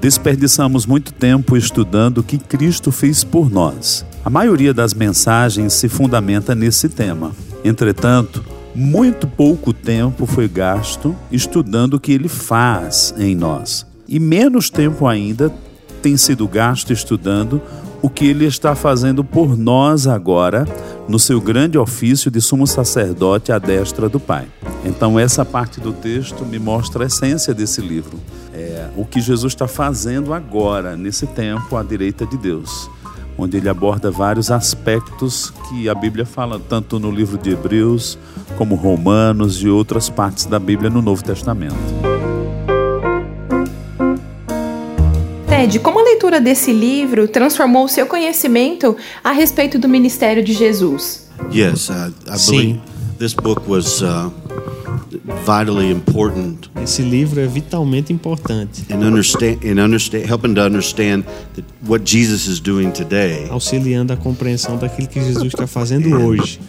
desperdiçamos 0.00 0.84
muito 0.84 1.12
tempo 1.12 1.56
estudando 1.56 2.18
o 2.18 2.22
que 2.22 2.36
Cristo 2.36 2.92
fez 2.92 3.24
por 3.24 3.50
nós. 3.50 4.04
A 4.24 4.30
maioria 4.30 4.72
das 4.72 4.94
mensagens 4.94 5.72
se 5.72 5.88
fundamenta 5.88 6.54
nesse 6.54 6.88
tema. 6.88 7.32
Entretanto, 7.64 8.44
muito 8.74 9.26
pouco 9.26 9.72
tempo 9.72 10.26
foi 10.26 10.48
gasto 10.48 11.14
estudando 11.30 11.94
o 11.94 12.00
que 12.00 12.12
ele 12.12 12.28
faz 12.28 13.14
em 13.18 13.34
nós. 13.34 13.86
E 14.08 14.18
menos 14.18 14.70
tempo 14.70 15.06
ainda 15.06 15.52
tem 16.00 16.16
sido 16.16 16.48
gasto 16.48 16.92
estudando 16.92 17.60
o 18.02 18.10
que 18.10 18.26
ele 18.26 18.44
está 18.44 18.74
fazendo 18.74 19.22
por 19.22 19.56
nós 19.56 20.08
agora, 20.08 20.66
no 21.08 21.18
seu 21.18 21.40
grande 21.40 21.78
ofício 21.78 22.30
de 22.30 22.40
sumo 22.40 22.66
sacerdote 22.66 23.52
à 23.52 23.58
destra 23.58 24.08
do 24.08 24.18
Pai. 24.18 24.46
Então, 24.84 25.18
essa 25.18 25.44
parte 25.44 25.80
do 25.80 25.92
texto 25.92 26.44
me 26.44 26.58
mostra 26.58 27.04
a 27.04 27.06
essência 27.06 27.54
desse 27.54 27.80
livro. 27.80 28.18
É 28.52 28.88
o 28.96 29.04
que 29.04 29.20
Jesus 29.20 29.52
está 29.52 29.68
fazendo 29.68 30.34
agora, 30.34 30.96
nesse 30.96 31.26
tempo, 31.26 31.76
à 31.76 31.82
direita 31.84 32.26
de 32.26 32.36
Deus, 32.36 32.90
onde 33.36 33.56
ele 33.56 33.68
aborda 33.68 34.10
vários 34.10 34.50
aspectos 34.50 35.52
que 35.68 35.88
a 35.88 35.94
Bíblia 35.94 36.26
fala, 36.26 36.60
tanto 36.60 36.98
no 36.98 37.10
livro 37.10 37.38
de 37.38 37.50
Hebreus, 37.50 38.18
como 38.56 38.74
Romanos 38.74 39.62
e 39.62 39.68
outras 39.68 40.08
partes 40.08 40.46
da 40.46 40.58
Bíblia 40.58 40.90
no 40.90 41.02
Novo 41.02 41.22
Testamento. 41.24 41.74
Ted, 45.48 45.78
como 45.78 46.00
a 46.00 46.02
leitura 46.02 46.40
desse 46.40 46.72
livro 46.72 47.28
transformou 47.28 47.84
o 47.84 47.88
seu 47.88 48.06
conhecimento 48.06 48.96
a 49.22 49.30
respeito 49.30 49.78
do 49.78 49.88
ministério 49.88 50.42
de 50.42 50.52
Jesus? 50.52 51.28
Yes, 51.52 51.88
uh, 51.88 52.12
I 52.26 52.38
Sim. 52.38 52.50
believe 52.50 52.80
this 53.18 53.34
book 53.34 53.62
was 53.68 54.02
uh, 54.02 54.30
vitally 55.44 55.90
important 55.90 56.70
Esse 56.82 57.02
livro 57.02 57.40
é 57.40 57.46
vitalmente 57.46 58.12
importante, 58.12 58.84
in 58.90 59.02
understand 59.02 59.64
in 59.64 59.78
understand 59.78 60.26
helping 60.26 60.54
to 60.54 60.60
understand 60.60 61.24
that 61.54 61.64
what 61.86 62.04
Jesus 62.04 62.46
is 62.46 62.60
doing 62.60 62.90
today. 62.90 63.46
auxiliando 63.50 64.12
a 64.12 64.16
compreensão 64.16 64.76
daquilo 64.76 65.08
que 65.08 65.20
Jesus 65.20 65.44
está 65.44 65.66
fazendo 65.66 66.08
hoje. 66.14 66.60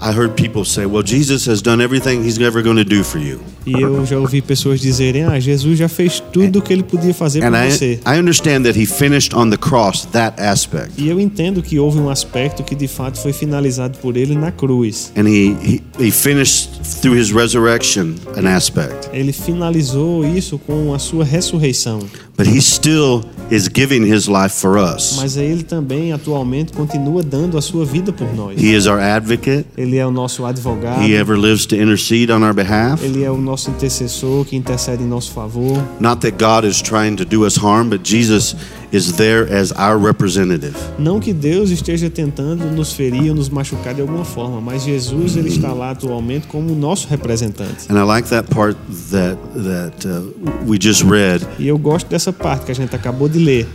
I 0.00 0.10
heard 0.10 0.34
people 0.34 0.64
say, 0.64 0.84
"Well, 0.84 1.04
Jesus 1.04 1.46
has 1.46 1.62
done 1.62 1.80
everything 1.82 2.24
he's 2.24 2.38
ever 2.40 2.60
going 2.60 2.76
to 2.76 2.84
do 2.84 3.04
for 3.04 3.20
you." 3.20 3.40
E 3.66 3.72
eu 3.72 4.04
já 4.04 4.18
ouvi 4.18 4.40
pessoas 4.42 4.80
dizerem: 4.80 5.24
Ah, 5.24 5.38
Jesus 5.38 5.78
já 5.78 5.88
fez 5.88 6.20
tudo 6.32 6.58
o 6.58 6.62
que 6.62 6.72
ele 6.72 6.82
podia 6.82 7.14
fazer 7.14 7.40
por 7.40 7.54
I, 7.54 7.70
você. 7.70 8.00
I 8.06 8.18
understand 8.18 8.62
that 8.62 8.78
he 8.78 8.86
finished 8.86 9.34
on 9.34 9.50
the 9.50 9.56
cross 9.56 10.04
that 10.12 10.40
aspect. 10.40 10.92
E 10.96 11.08
eu 11.08 11.20
entendo 11.20 11.62
que 11.62 11.78
houve 11.78 11.98
um 11.98 12.10
aspecto 12.10 12.62
que 12.62 12.74
de 12.74 12.88
fato 12.88 13.20
foi 13.20 13.32
finalizado 13.32 13.98
por 13.98 14.16
ele 14.16 14.34
na 14.34 14.50
cruz. 14.50 15.12
And 15.16 15.28
he, 15.28 15.56
he, 15.62 15.82
he 15.98 16.10
finished 16.10 16.70
through 17.00 17.18
his 17.18 17.30
resurrection 17.32 18.14
an 18.36 18.48
aspect. 18.48 19.08
Ele 19.12 19.32
finalizou 19.32 20.24
isso 20.26 20.58
com 20.58 20.92
a 20.94 20.98
sua 20.98 21.24
ressurreição. 21.24 22.00
But 22.36 22.46
he 22.46 22.60
still 22.62 23.24
is 23.50 23.68
giving 23.68 24.06
his 24.06 24.26
life 24.26 24.54
for 24.58 24.78
us. 24.78 25.16
Mas 25.16 25.36
ele 25.36 25.62
também 25.62 26.12
atualmente 26.12 26.72
continua 26.72 27.22
dando 27.22 27.58
a 27.58 27.62
sua 27.62 27.84
vida 27.84 28.12
por 28.12 28.34
nós. 28.34 28.60
He 28.60 28.74
is 28.74 28.86
our 28.86 28.98
advocate. 28.98 29.66
Ele 29.76 29.98
é 29.98 30.06
o 30.06 30.10
nosso 30.10 30.44
advogado. 30.44 31.02
He 31.02 31.14
ever 31.14 31.36
lives 31.36 31.66
to 31.66 31.76
intercede 31.76 32.32
on 32.32 32.42
our 32.42 32.54
behalf. 32.54 33.02
Ele 33.04 33.22
é 33.22 33.30
o 33.30 33.36
nosso 33.36 33.51
intercessor 33.70 34.44
que 34.44 34.56
intercede 34.56 35.02
em 35.02 35.06
nosso 35.06 35.32
favor. 35.32 35.82
Not 36.00 36.20
that 36.20 36.36
God 36.38 36.64
is 36.64 36.80
trying 36.80 37.16
to 37.16 37.24
do 37.24 37.46
us 37.46 37.56
harm, 37.56 37.88
but 37.88 38.00
Jesus 38.04 38.56
is 38.92 39.12
there 39.12 39.48
as 39.52 39.72
our 39.72 39.98
representative. 39.98 40.76
Não 40.98 41.18
que 41.18 41.32
Deus 41.32 41.70
esteja 41.70 42.10
tentando 42.10 42.66
nos 42.70 42.92
ferir 42.92 43.30
ou 43.30 43.34
nos 43.34 43.48
machucar 43.48 43.94
de 43.94 44.00
alguma 44.00 44.24
forma, 44.24 44.60
mas 44.60 44.84
Jesus 44.84 45.36
ele 45.36 45.48
está 45.48 45.72
lá 45.72 45.90
atualmente 45.90 46.46
como 46.46 46.74
nosso 46.74 47.08
representante. 47.08 47.90
And 47.90 47.98
I 47.98 48.04
like 48.04 48.28
that 48.28 48.48
part 48.54 48.76
that 49.10 49.38
that 49.54 50.06
uh, 50.06 50.22
we 50.66 50.78
just 50.80 51.02
read 51.02 51.46
E 51.58 51.68
eu 51.68 51.78
gosto 51.78 52.08
dessa 52.08 52.32
parte 52.32 52.66
que 52.66 52.72
a 52.72 52.74
gente 52.74 52.94
acabou 52.94 53.28
de 53.28 53.38
ler, 53.38 53.68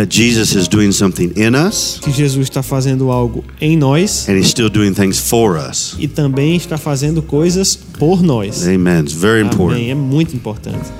that 0.00 0.10
Jesus 0.10 0.54
is 0.54 0.66
doing 0.66 0.92
something 0.92 1.30
in 1.36 1.54
us 1.54 1.98
que 2.00 2.10
Jesus 2.10 2.48
está 2.48 2.62
fazendo 2.62 3.10
algo 3.10 3.44
em 3.60 3.76
nós 3.76 4.26
and 4.28 4.38
he's 4.38 4.48
still 4.48 4.70
doing 4.70 4.94
things 4.94 5.18
for 5.18 5.58
us. 5.58 5.94
e 5.98 6.08
também 6.08 6.56
está 6.56 6.78
fazendo 6.78 7.20
coisas 7.20 7.76
por 7.76 8.22
nós. 8.22 8.66
Amen. 8.66 9.00
It's 9.00 9.12
very 9.12 9.42
Amém. 9.42 9.52
important. 9.52 9.90
É 9.90 9.94
muito 9.94 10.34
importante. 10.34 10.90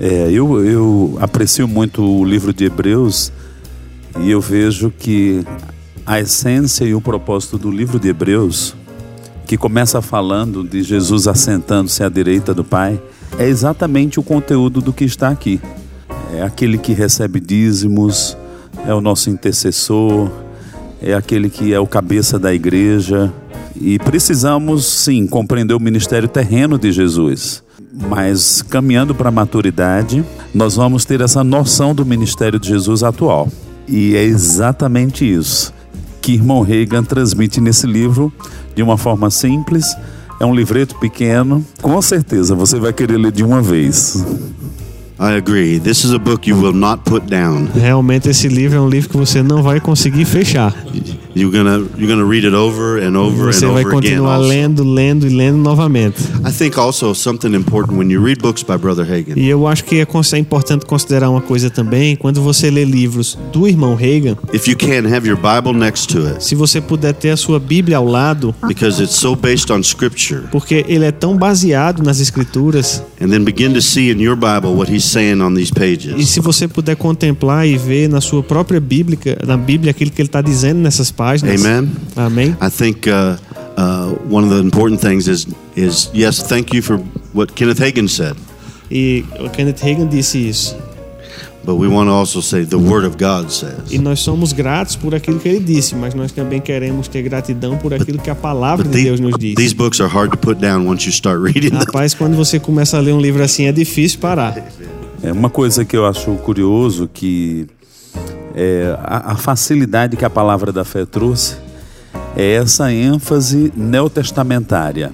É, 0.00 0.30
eu, 0.30 0.64
eu 0.64 1.18
aprecio 1.20 1.68
muito 1.68 2.02
o 2.02 2.24
livro 2.24 2.52
de 2.52 2.64
Hebreus 2.64 3.30
e 4.20 4.30
eu 4.30 4.40
vejo 4.40 4.90
que 4.90 5.44
a 6.06 6.20
essência 6.20 6.84
e 6.84 6.94
o 6.94 7.00
propósito 7.00 7.58
do 7.58 7.70
livro 7.70 7.98
de 7.98 8.08
Hebreus, 8.08 8.74
que 9.46 9.56
começa 9.56 10.00
falando 10.00 10.62
de 10.62 10.82
Jesus 10.82 11.26
assentando-se 11.26 12.02
à 12.02 12.08
direita 12.08 12.54
do 12.54 12.64
Pai, 12.64 13.00
é 13.38 13.46
exatamente 13.46 14.20
o 14.20 14.22
conteúdo 14.22 14.80
do 14.80 14.92
que 14.92 15.04
está 15.04 15.28
aqui. 15.28 15.60
É 16.36 16.42
aquele 16.42 16.76
que 16.76 16.92
recebe 16.92 17.40
dízimos, 17.40 18.36
é 18.86 18.92
o 18.92 19.00
nosso 19.00 19.30
intercessor, 19.30 20.30
é 21.00 21.14
aquele 21.14 21.48
que 21.48 21.72
é 21.72 21.80
o 21.80 21.86
cabeça 21.86 22.38
da 22.38 22.52
igreja. 22.52 23.32
E 23.74 23.98
precisamos, 23.98 24.84
sim, 24.84 25.26
compreender 25.26 25.72
o 25.72 25.80
ministério 25.80 26.28
terreno 26.28 26.78
de 26.78 26.92
Jesus. 26.92 27.62
Mas 27.90 28.60
caminhando 28.60 29.14
para 29.14 29.30
a 29.30 29.32
maturidade, 29.32 30.22
nós 30.54 30.76
vamos 30.76 31.06
ter 31.06 31.22
essa 31.22 31.42
noção 31.42 31.94
do 31.94 32.04
ministério 32.04 32.60
de 32.60 32.68
Jesus 32.68 33.02
atual. 33.02 33.48
E 33.88 34.14
é 34.14 34.22
exatamente 34.22 35.24
isso 35.24 35.72
que 36.20 36.32
irmão 36.32 36.60
Reagan 36.60 37.04
transmite 37.04 37.60
nesse 37.60 37.86
livro 37.86 38.32
de 38.74 38.82
uma 38.82 38.98
forma 38.98 39.30
simples. 39.30 39.96
É 40.40 40.44
um 40.44 40.52
livreto 40.52 40.98
pequeno, 40.98 41.64
com 41.80 42.02
certeza 42.02 42.52
você 42.52 42.80
vai 42.80 42.92
querer 42.92 43.16
ler 43.16 43.30
de 43.30 43.44
uma 43.44 43.62
vez. 43.62 44.22
I 45.18 45.36
agree. 45.38 45.78
This 45.78 46.04
is 46.04 46.12
a 46.12 46.18
book 46.18 46.46
you 46.46 46.60
will 46.60 46.74
not 46.74 47.02
put 47.04 47.26
down. 47.26 47.68
Realmente 47.74 48.28
esse 48.28 48.48
livro 48.48 48.76
é 48.76 48.80
um 48.80 48.88
livro 48.88 49.08
que 49.08 49.16
você 49.16 49.42
não 49.42 49.62
vai 49.62 49.80
conseguir 49.80 50.26
fechar. 50.26 50.74
You're 51.34 51.54
gonna 51.54 51.84
you're 51.98 52.06
gonna 52.06 52.24
read 52.24 52.46
it 52.46 52.54
over 52.56 53.02
and 53.02 53.14
over 53.14 53.52
Você 53.52 53.66
and 53.66 53.72
vai 53.72 53.82
over 53.84 53.96
again. 53.96 54.10
continuar 54.10 54.38
lendo, 54.38 54.82
lendo 54.84 55.26
e 55.26 55.30
lendo 55.30 55.58
novamente. 55.58 56.16
I 56.46 56.50
think 56.50 56.78
also 56.78 57.12
something 57.14 57.54
important 57.54 57.98
when 57.98 58.10
you 58.10 58.22
read 58.22 58.40
books 58.40 58.62
by 58.62 58.78
Brother 58.78 59.04
Hagen. 59.04 59.34
E 59.36 59.46
eu 59.46 59.66
acho 59.66 59.84
que 59.84 59.96
é 60.00 60.06
é 60.32 60.38
importante 60.38 60.86
considerar 60.86 61.28
uma 61.28 61.42
coisa 61.42 61.68
também, 61.68 62.16
quando 62.16 62.40
você 62.40 62.70
lê 62.70 62.84
livros 62.84 63.38
do 63.52 63.68
irmão 63.68 63.94
Reagan, 63.94 64.36
If 64.52 64.66
you 64.66 64.76
can, 64.76 65.06
have 65.14 65.28
your 65.28 65.36
Bible 65.36 65.74
next 65.78 66.08
to 66.14 66.26
it 66.26 66.42
se 66.42 66.54
você 66.54 66.80
puder 66.80 67.12
ter 67.12 67.30
a 67.30 67.36
sua 67.36 67.58
Bíblia 67.60 67.98
ao 67.98 68.06
lado, 68.06 68.54
because 68.66 69.02
it's 69.02 69.16
so 69.16 69.36
based 69.36 69.70
on 69.70 69.80
Scripture. 69.82 70.44
porque 70.50 70.84
ele 70.88 71.04
é 71.04 71.12
tão 71.12 71.36
baseado 71.36 72.02
nas 72.02 72.18
escrituras, 72.18 73.02
And 73.20 73.28
then 73.28 73.44
begin 73.44 73.72
to 73.74 73.82
see 73.82 74.10
in 74.10 74.22
your 74.22 74.36
Bible 74.36 74.74
what 74.74 74.90
he's 74.90 75.04
saying 75.06 75.40
on 75.40 75.54
these 75.54 75.70
e 75.70 75.74
pages. 75.78 76.28
se 76.28 76.40
você 76.40 76.66
puder 76.68 76.96
contemplar 76.96 77.66
e 77.66 77.76
ver 77.76 78.08
na 78.08 78.20
sua 78.20 78.42
própria 78.42 78.80
Bíblia, 78.80 79.18
na 79.46 79.56
Bíblia 79.56 79.90
aquilo 79.90 80.10
que 80.10 80.20
ele 80.20 80.28
está 80.28 80.40
dizendo 80.42 80.80
nessas 80.80 81.10
páginas. 81.10 81.64
Amen. 81.64 81.90
Amém. 82.16 82.56
I 82.60 82.70
think 82.70 83.08
uh, 83.08 83.36
uh, 83.78 84.16
one 84.30 84.46
of 84.46 84.54
the 84.54 84.60
important 84.60 85.00
things 85.00 85.26
is 85.28 85.46
is 85.76 86.10
yes, 86.14 86.42
thank 86.42 86.74
you 86.74 86.82
for 86.82 87.00
what 87.32 87.52
Kenneth 87.54 87.80
Hagin 87.80 88.08
said. 88.08 88.36
E 88.90 89.24
o 89.40 89.48
Kenneth 89.50 89.82
Reagan 89.82 90.06
disse 90.08 90.38
isso. 90.38 90.76
But 91.64 91.74
we 91.80 91.88
want 91.88 92.08
to 92.08 92.12
also 92.12 92.40
say 92.40 92.64
the 92.64 92.76
Word 92.78 93.04
of 93.04 93.16
God 93.18 93.50
says. 93.50 93.90
E 93.90 93.98
nós 93.98 94.20
somos 94.20 94.52
gratos 94.52 94.94
por 94.94 95.12
aquilo 95.16 95.40
que 95.40 95.48
ele 95.48 95.58
disse, 95.58 95.96
mas 95.96 96.14
nós 96.14 96.30
também 96.30 96.60
queremos 96.60 97.08
ter 97.08 97.22
gratidão 97.22 97.76
por 97.76 97.92
aquilo 97.92 98.18
que 98.20 98.30
a 98.30 98.36
palavra 98.36 98.84
But 98.84 98.94
de 98.94 99.02
Deus 99.02 99.18
nos 99.18 99.34
diz. 99.36 99.56
these 99.56 99.74
books 99.74 100.00
are 100.00 100.08
hard 100.08 100.30
to 100.30 100.36
put 100.38 100.60
down 100.60 100.86
once 100.88 101.04
you 101.04 101.12
start 101.12 101.40
reading 101.42 101.70
them. 101.70 101.80
Rapaz, 101.80 102.14
quando 102.14 102.36
você 102.36 102.60
começa 102.60 102.96
a 102.96 103.00
ler 103.00 103.12
um 103.14 103.20
livro 103.20 103.42
assim, 103.42 103.64
é 103.64 103.72
difícil 103.72 104.20
parar. 104.20 104.54
É 105.26 105.32
uma 105.32 105.50
coisa 105.50 105.84
que 105.84 105.96
eu 105.96 106.06
acho 106.06 106.30
curioso 106.36 107.10
que 107.12 107.66
é, 108.54 108.96
a, 109.02 109.32
a 109.32 109.34
facilidade 109.34 110.16
que 110.16 110.24
a 110.24 110.30
palavra 110.30 110.70
da 110.70 110.84
fé 110.84 111.04
trouxe 111.04 111.56
é 112.36 112.52
essa 112.52 112.92
ênfase 112.92 113.72
neotestamentária. 113.76 115.10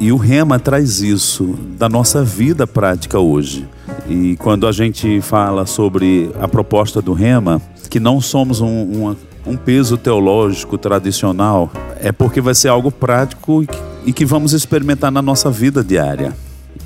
E 0.00 0.10
o 0.10 0.16
Rema 0.16 0.58
traz 0.58 1.02
isso 1.02 1.56
da 1.78 1.88
nossa 1.88 2.24
vida 2.24 2.66
prática 2.66 3.16
hoje. 3.20 3.68
E 4.08 4.34
quando 4.38 4.66
a 4.66 4.72
gente 4.72 5.20
fala 5.20 5.66
sobre 5.66 6.32
a 6.40 6.48
proposta 6.48 7.00
do 7.00 7.12
Rema, 7.12 7.62
que 7.88 8.00
não 8.00 8.20
somos 8.20 8.60
um, 8.60 9.14
um 9.46 9.56
peso 9.56 9.96
teológico 9.96 10.76
tradicional, 10.76 11.70
é 12.00 12.10
porque 12.10 12.40
vai 12.40 12.56
ser 12.56 12.70
algo 12.70 12.90
prático 12.90 13.62
e 13.62 13.68
que, 13.68 13.78
e 14.06 14.12
que 14.12 14.24
vamos 14.24 14.52
experimentar 14.52 15.12
na 15.12 15.22
nossa 15.22 15.48
vida 15.48 15.84
diária. 15.84 16.34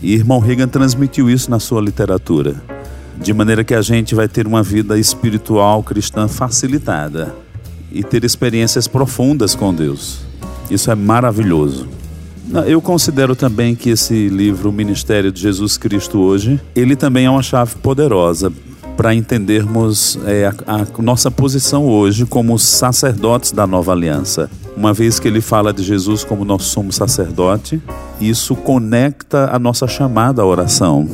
E 0.02 0.14
irmão 0.14 0.38
Reagan 0.38 0.68
transmitiu 0.68 1.28
isso 1.28 1.50
na 1.50 1.58
sua 1.58 1.80
literatura, 1.80 2.54
de 3.20 3.34
maneira 3.34 3.62
que 3.62 3.74
a 3.74 3.82
gente 3.82 4.14
vai 4.14 4.28
ter 4.28 4.46
uma 4.46 4.62
vida 4.62 4.98
espiritual 4.98 5.82
cristã 5.82 6.26
facilitada 6.26 7.34
e 7.92 8.02
ter 8.02 8.24
experiências 8.24 8.88
profundas 8.88 9.54
com 9.54 9.74
Deus. 9.74 10.20
Isso 10.70 10.90
é 10.90 10.94
maravilhoso. 10.94 11.88
Eu 12.66 12.80
considero 12.80 13.36
também 13.36 13.76
que 13.76 13.90
esse 13.90 14.28
livro, 14.28 14.70
O 14.70 14.72
Ministério 14.72 15.30
de 15.30 15.40
Jesus 15.40 15.76
Cristo 15.76 16.18
hoje, 16.18 16.60
ele 16.74 16.96
também 16.96 17.26
é 17.26 17.30
uma 17.30 17.42
chave 17.42 17.76
poderosa 17.76 18.52
para 18.96 19.14
entendermos 19.14 20.18
é, 20.26 20.46
a, 20.46 20.74
a 20.74 21.02
nossa 21.02 21.30
posição 21.30 21.86
hoje 21.86 22.26
como 22.26 22.58
sacerdotes 22.58 23.52
da 23.52 23.66
nova 23.66 23.92
aliança. 23.92 24.50
Uma 24.76 24.92
vez 24.92 25.18
que 25.18 25.28
ele 25.28 25.40
fala 25.40 25.72
de 25.72 25.82
Jesus 25.82 26.24
como 26.24 26.44
nós 26.44 26.64
somos 26.64 26.96
sacerdote, 26.96 27.80
isso 28.20 28.54
conecta 28.54 29.50
a 29.52 29.58
nossa 29.58 29.86
chamada 29.86 30.42
à 30.42 30.46
oração 30.46 31.08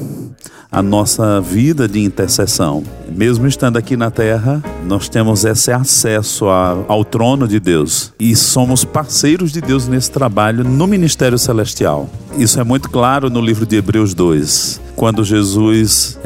a 0.70 0.82
nossa 0.82 1.40
vida 1.40 1.88
de 1.88 2.00
intercessão. 2.00 2.82
Mesmo 3.08 3.46
estando 3.46 3.76
aqui 3.76 3.96
na 3.96 4.10
terra, 4.10 4.62
nós 4.84 5.08
temos 5.08 5.44
esse 5.44 5.72
acesso 5.72 6.46
ao 6.46 7.04
trono 7.04 7.48
de 7.48 7.58
Deus 7.58 8.12
e 8.18 8.34
somos 8.36 8.84
parceiros 8.84 9.52
de 9.52 9.60
Deus 9.60 9.88
nesse 9.88 10.10
trabalho 10.10 10.64
no 10.64 10.86
ministério 10.86 11.38
celestial. 11.38 12.10
Isso 12.36 12.60
é 12.60 12.64
muito 12.64 12.90
claro 12.90 13.30
no 13.30 13.40
livro 13.40 13.64
de 13.64 13.76
Hebreus 13.76 14.12
2, 14.12 14.80
quando 14.94 15.24
Jesus 15.24 16.18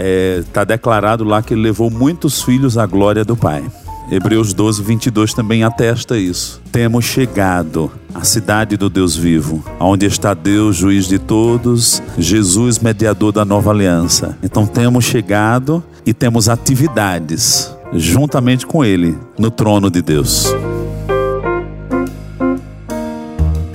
está 0.43 0.65
declarado 0.65 1.23
lá 1.23 1.43
que 1.43 1.55
ele 1.55 1.63
levou 1.63 1.89
muitos 1.91 2.43
filhos 2.43 2.77
à 2.77 2.87
glória 2.87 3.25
do 3.25 3.37
Pai. 3.37 3.63
Hebreus 4.11 4.53
12, 4.53 4.83
22 4.83 5.33
também 5.33 5.63
atesta 5.63 6.19
isso. 6.19 6.61
Temos 6.73 7.05
chegado 7.05 7.93
à 8.13 8.25
cidade 8.25 8.77
do 8.77 8.91
Deus 8.91 9.15
vivo, 9.15 9.65
onde 9.79 10.05
está 10.05 10.35
Deus, 10.35 10.75
juiz 10.75 11.07
de 11.07 11.17
todos, 11.17 12.03
Jesus, 12.19 12.81
mediador 12.81 13.31
da 13.31 13.45
nova 13.45 13.71
aliança. 13.71 14.37
Então 14.43 14.67
temos 14.67 15.05
chegado 15.05 15.81
e 16.05 16.13
temos 16.13 16.49
atividades 16.49 17.73
juntamente 17.93 18.67
com 18.67 18.85
Ele 18.85 19.17
no 19.39 19.49
trono 19.49 19.89
de 19.89 20.03
Deus. 20.03 20.47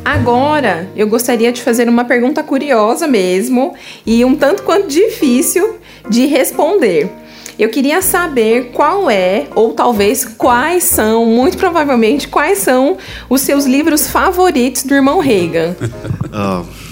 Agora, 0.04 0.89
eu 0.98 1.08
gostaria 1.08 1.51
de 1.54 1.62
fazer 1.62 1.88
uma 1.88 2.04
pergunta 2.04 2.44
curiosa 2.44 3.08
mesmo 3.08 3.74
e 4.06 4.25
um 4.25 4.36
tanto 4.36 4.63
quanto 4.63 4.89
difícil 4.89 5.77
de 6.10 6.25
responder. 6.25 7.10
Eu 7.57 7.69
queria 7.69 8.01
saber 8.01 8.71
qual 8.74 9.09
é, 9.09 9.47
ou 9.55 9.74
talvez 9.74 10.25
quais 10.25 10.83
são, 10.83 11.25
muito 11.25 11.57
provavelmente, 11.57 12.27
quais 12.27 12.59
são 12.59 12.97
os 13.29 13.41
seus 13.41 13.65
livros 13.65 14.07
favoritos 14.07 14.83
do 14.83 14.93
irmão 14.93 15.19
Reagan. 15.19 15.75
Uh, 15.81 16.65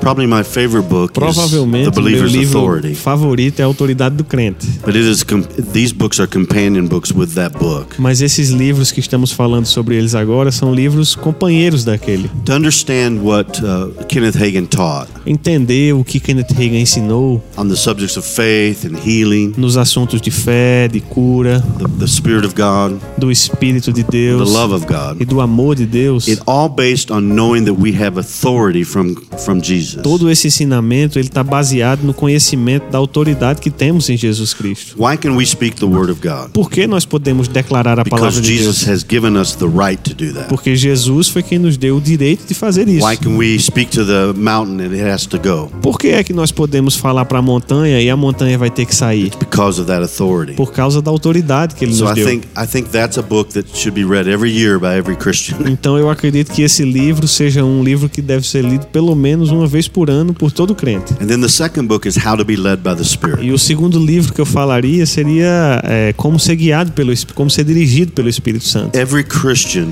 probably 0.00 0.26
my 0.26 0.42
favorite 0.42 0.88
book 0.88 1.10
is 1.12 1.18
Provavelmente 1.18 1.90
The 1.90 2.00
o 2.00 2.02
meu 2.02 2.10
Believer's 2.10 2.32
livro 2.32 2.58
Authority. 2.58 2.94
favorito 2.94 3.60
é 3.60 3.62
a 3.62 3.66
Autoridade 3.66 4.16
do 4.16 4.24
Crente. 4.24 4.66
But 4.84 4.94
it 4.96 5.08
is 5.08 5.24
these 5.72 5.92
books 5.94 6.18
are 6.20 6.28
companion 6.28 6.86
books 6.86 7.12
with 7.12 7.34
that 7.34 7.58
book. 7.58 7.96
Mas 7.98 8.20
esses 8.20 8.50
livros 8.50 8.90
que 8.92 9.00
estamos 9.00 9.32
falando 9.32 9.66
sobre 9.66 9.96
eles 9.96 10.14
agora 10.14 10.50
são 10.50 10.72
livros 10.74 11.14
companheiros 11.14 11.84
daquele. 11.84 12.30
To 12.44 12.52
understand 12.52 13.20
what 13.22 13.60
uh, 13.62 13.92
Kenneth 14.06 14.36
Hagin 14.36 14.66
taught 14.66 15.08
Entender 15.26 15.92
o 15.92 16.02
que 16.04 16.18
Kenneth 16.20 16.52
Reagan 16.56 16.78
ensinou 16.78 17.42
on 17.56 17.68
the 17.68 17.76
subjects 17.76 18.16
of 18.16 18.26
faith 18.26 18.84
and 18.86 18.96
healing, 19.06 19.52
nos 19.56 19.76
assuntos 19.76 20.20
de 20.20 20.30
fé, 20.30 20.88
de 20.88 21.00
cura, 21.00 21.60
the, 21.78 21.86
the 21.98 22.06
Spirit 22.08 22.46
of 22.46 22.54
God, 22.54 22.98
do 23.18 23.30
Espírito 23.30 23.92
de 23.92 24.02
the 24.02 24.10
Deus 24.10 24.50
love 24.52 24.74
of 24.74 24.84
e 24.84 24.86
God, 24.86 25.24
do 25.26 25.40
amor 25.40 25.74
de 25.74 25.84
Deus. 25.84 26.26
it 26.28 26.40
all 26.46 26.68
based 26.68 27.10
on 27.10 27.34
knowing 27.34 27.64
that 27.64 27.74
we 27.78 27.92
have 27.92 28.18
authority 28.18 28.82
from 28.84 29.14
from 29.44 29.60
Jesus. 29.80 30.02
Todo 30.02 30.30
esse 30.30 30.46
ensinamento 30.48 31.18
ele 31.18 31.28
está 31.28 31.42
baseado 31.42 32.02
no 32.02 32.12
conhecimento 32.14 32.90
da 32.90 32.98
autoridade 32.98 33.60
que 33.60 33.70
temos 33.70 34.08
em 34.10 34.16
Jesus 34.16 34.52
Cristo. 34.54 34.96
Why 34.98 35.16
can 35.16 35.32
we 35.36 35.44
speak 35.46 35.76
the 35.76 35.86
Word 35.86 36.10
of 36.12 36.20
God? 36.20 36.50
Por 36.52 36.70
que 36.70 36.86
nós 36.86 37.04
podemos 37.04 37.48
declarar 37.48 37.98
a 37.98 38.04
palavra 38.04 38.30
Because 38.30 38.40
de 38.40 38.56
Jesus 38.56 38.84
Deus? 38.84 38.88
has 38.88 39.06
given 39.08 39.36
us 39.40 39.54
the 39.54 39.66
right 39.66 39.98
to 40.02 40.14
do 40.14 40.32
that. 40.34 40.48
Porque 40.48 40.74
Jesus 40.76 41.28
foi 41.28 41.42
quem 41.42 41.58
nos 41.58 41.76
deu 41.76 41.96
o 41.96 42.00
direito 42.00 42.46
de 42.46 42.54
fazer 42.54 42.88
isso. 42.88 43.06
Why 43.06 43.16
can 43.16 43.36
we 43.36 43.58
speak 43.58 43.90
to 43.92 44.04
the 44.04 44.32
mountain 44.38 44.80
and 44.84 44.92
it 44.92 45.02
has 45.02 45.26
to 45.26 45.38
go? 45.38 45.68
Por 45.82 45.98
que 45.98 46.08
é 46.08 46.22
que 46.24 46.32
nós 46.32 46.50
podemos 46.52 46.96
falar 46.96 47.24
para 47.24 47.38
a 47.38 47.42
montanha 47.42 48.00
e 48.00 48.08
a 48.10 48.16
montanha 48.16 48.58
vai 48.58 48.70
ter 48.70 48.84
que 48.86 48.94
sair? 48.94 49.30
Because 49.38 49.80
of 49.80 49.86
that 49.88 50.02
authority. 50.02 50.54
Por 50.54 50.72
causa 50.72 51.00
da 51.02 51.10
autoridade 51.10 51.74
que 51.74 51.84
ele 51.84 51.94
So 51.94 52.04
nos 52.04 52.12
I 52.12 52.14
deu. 52.14 52.26
think 52.28 52.46
I 52.56 52.66
think 52.66 52.88
that's 52.90 53.18
a 53.18 53.22
book 53.22 53.52
that 53.52 53.68
should 53.74 53.94
be 53.94 54.04
read 54.04 54.28
every 54.28 54.50
year 54.50 54.78
by 54.78 54.96
every 54.98 55.16
Christian. 55.16 55.56
Então 55.70 55.96
eu 55.98 56.10
acredito 56.10 56.52
que 56.52 56.62
esse 56.62 56.82
livro 56.84 57.26
seja 57.28 57.64
um 57.64 57.82
livro 57.82 58.08
que 58.08 58.20
deve 58.22 58.46
ser 58.46 58.64
lido 58.64 58.86
pelo 58.86 59.14
menos 59.14 59.50
uma 59.50 59.66
vez 59.68 59.86
por 59.88 60.10
ano 60.10 60.32
por 60.34 60.50
todo 60.52 60.74
crente. 60.74 61.12
And 61.14 61.26
then 61.26 61.40
the 61.40 61.48
second 61.48 61.86
book 61.86 62.06
is 62.08 62.16
How 62.16 62.36
to 62.36 62.44
Be 62.44 62.56
Led 62.56 62.82
by 62.82 62.94
the 62.96 63.04
Spirit. 63.04 63.44
E 63.44 63.52
o 63.52 63.58
segundo 63.58 63.98
livro 63.98 64.32
que 64.32 64.40
eu 64.40 64.46
falaria 64.46 65.04
seria 65.06 65.80
é, 65.84 66.12
como 66.16 66.38
ser 66.38 66.56
guiado 66.56 66.92
pelo 66.92 67.12
como 67.34 67.48
ser 67.50 67.64
dirigido 67.64 68.12
pelo 68.12 68.28
Espírito 68.28 68.64
Santo. 68.64 68.96
Every 68.98 69.24
Christian 69.24 69.88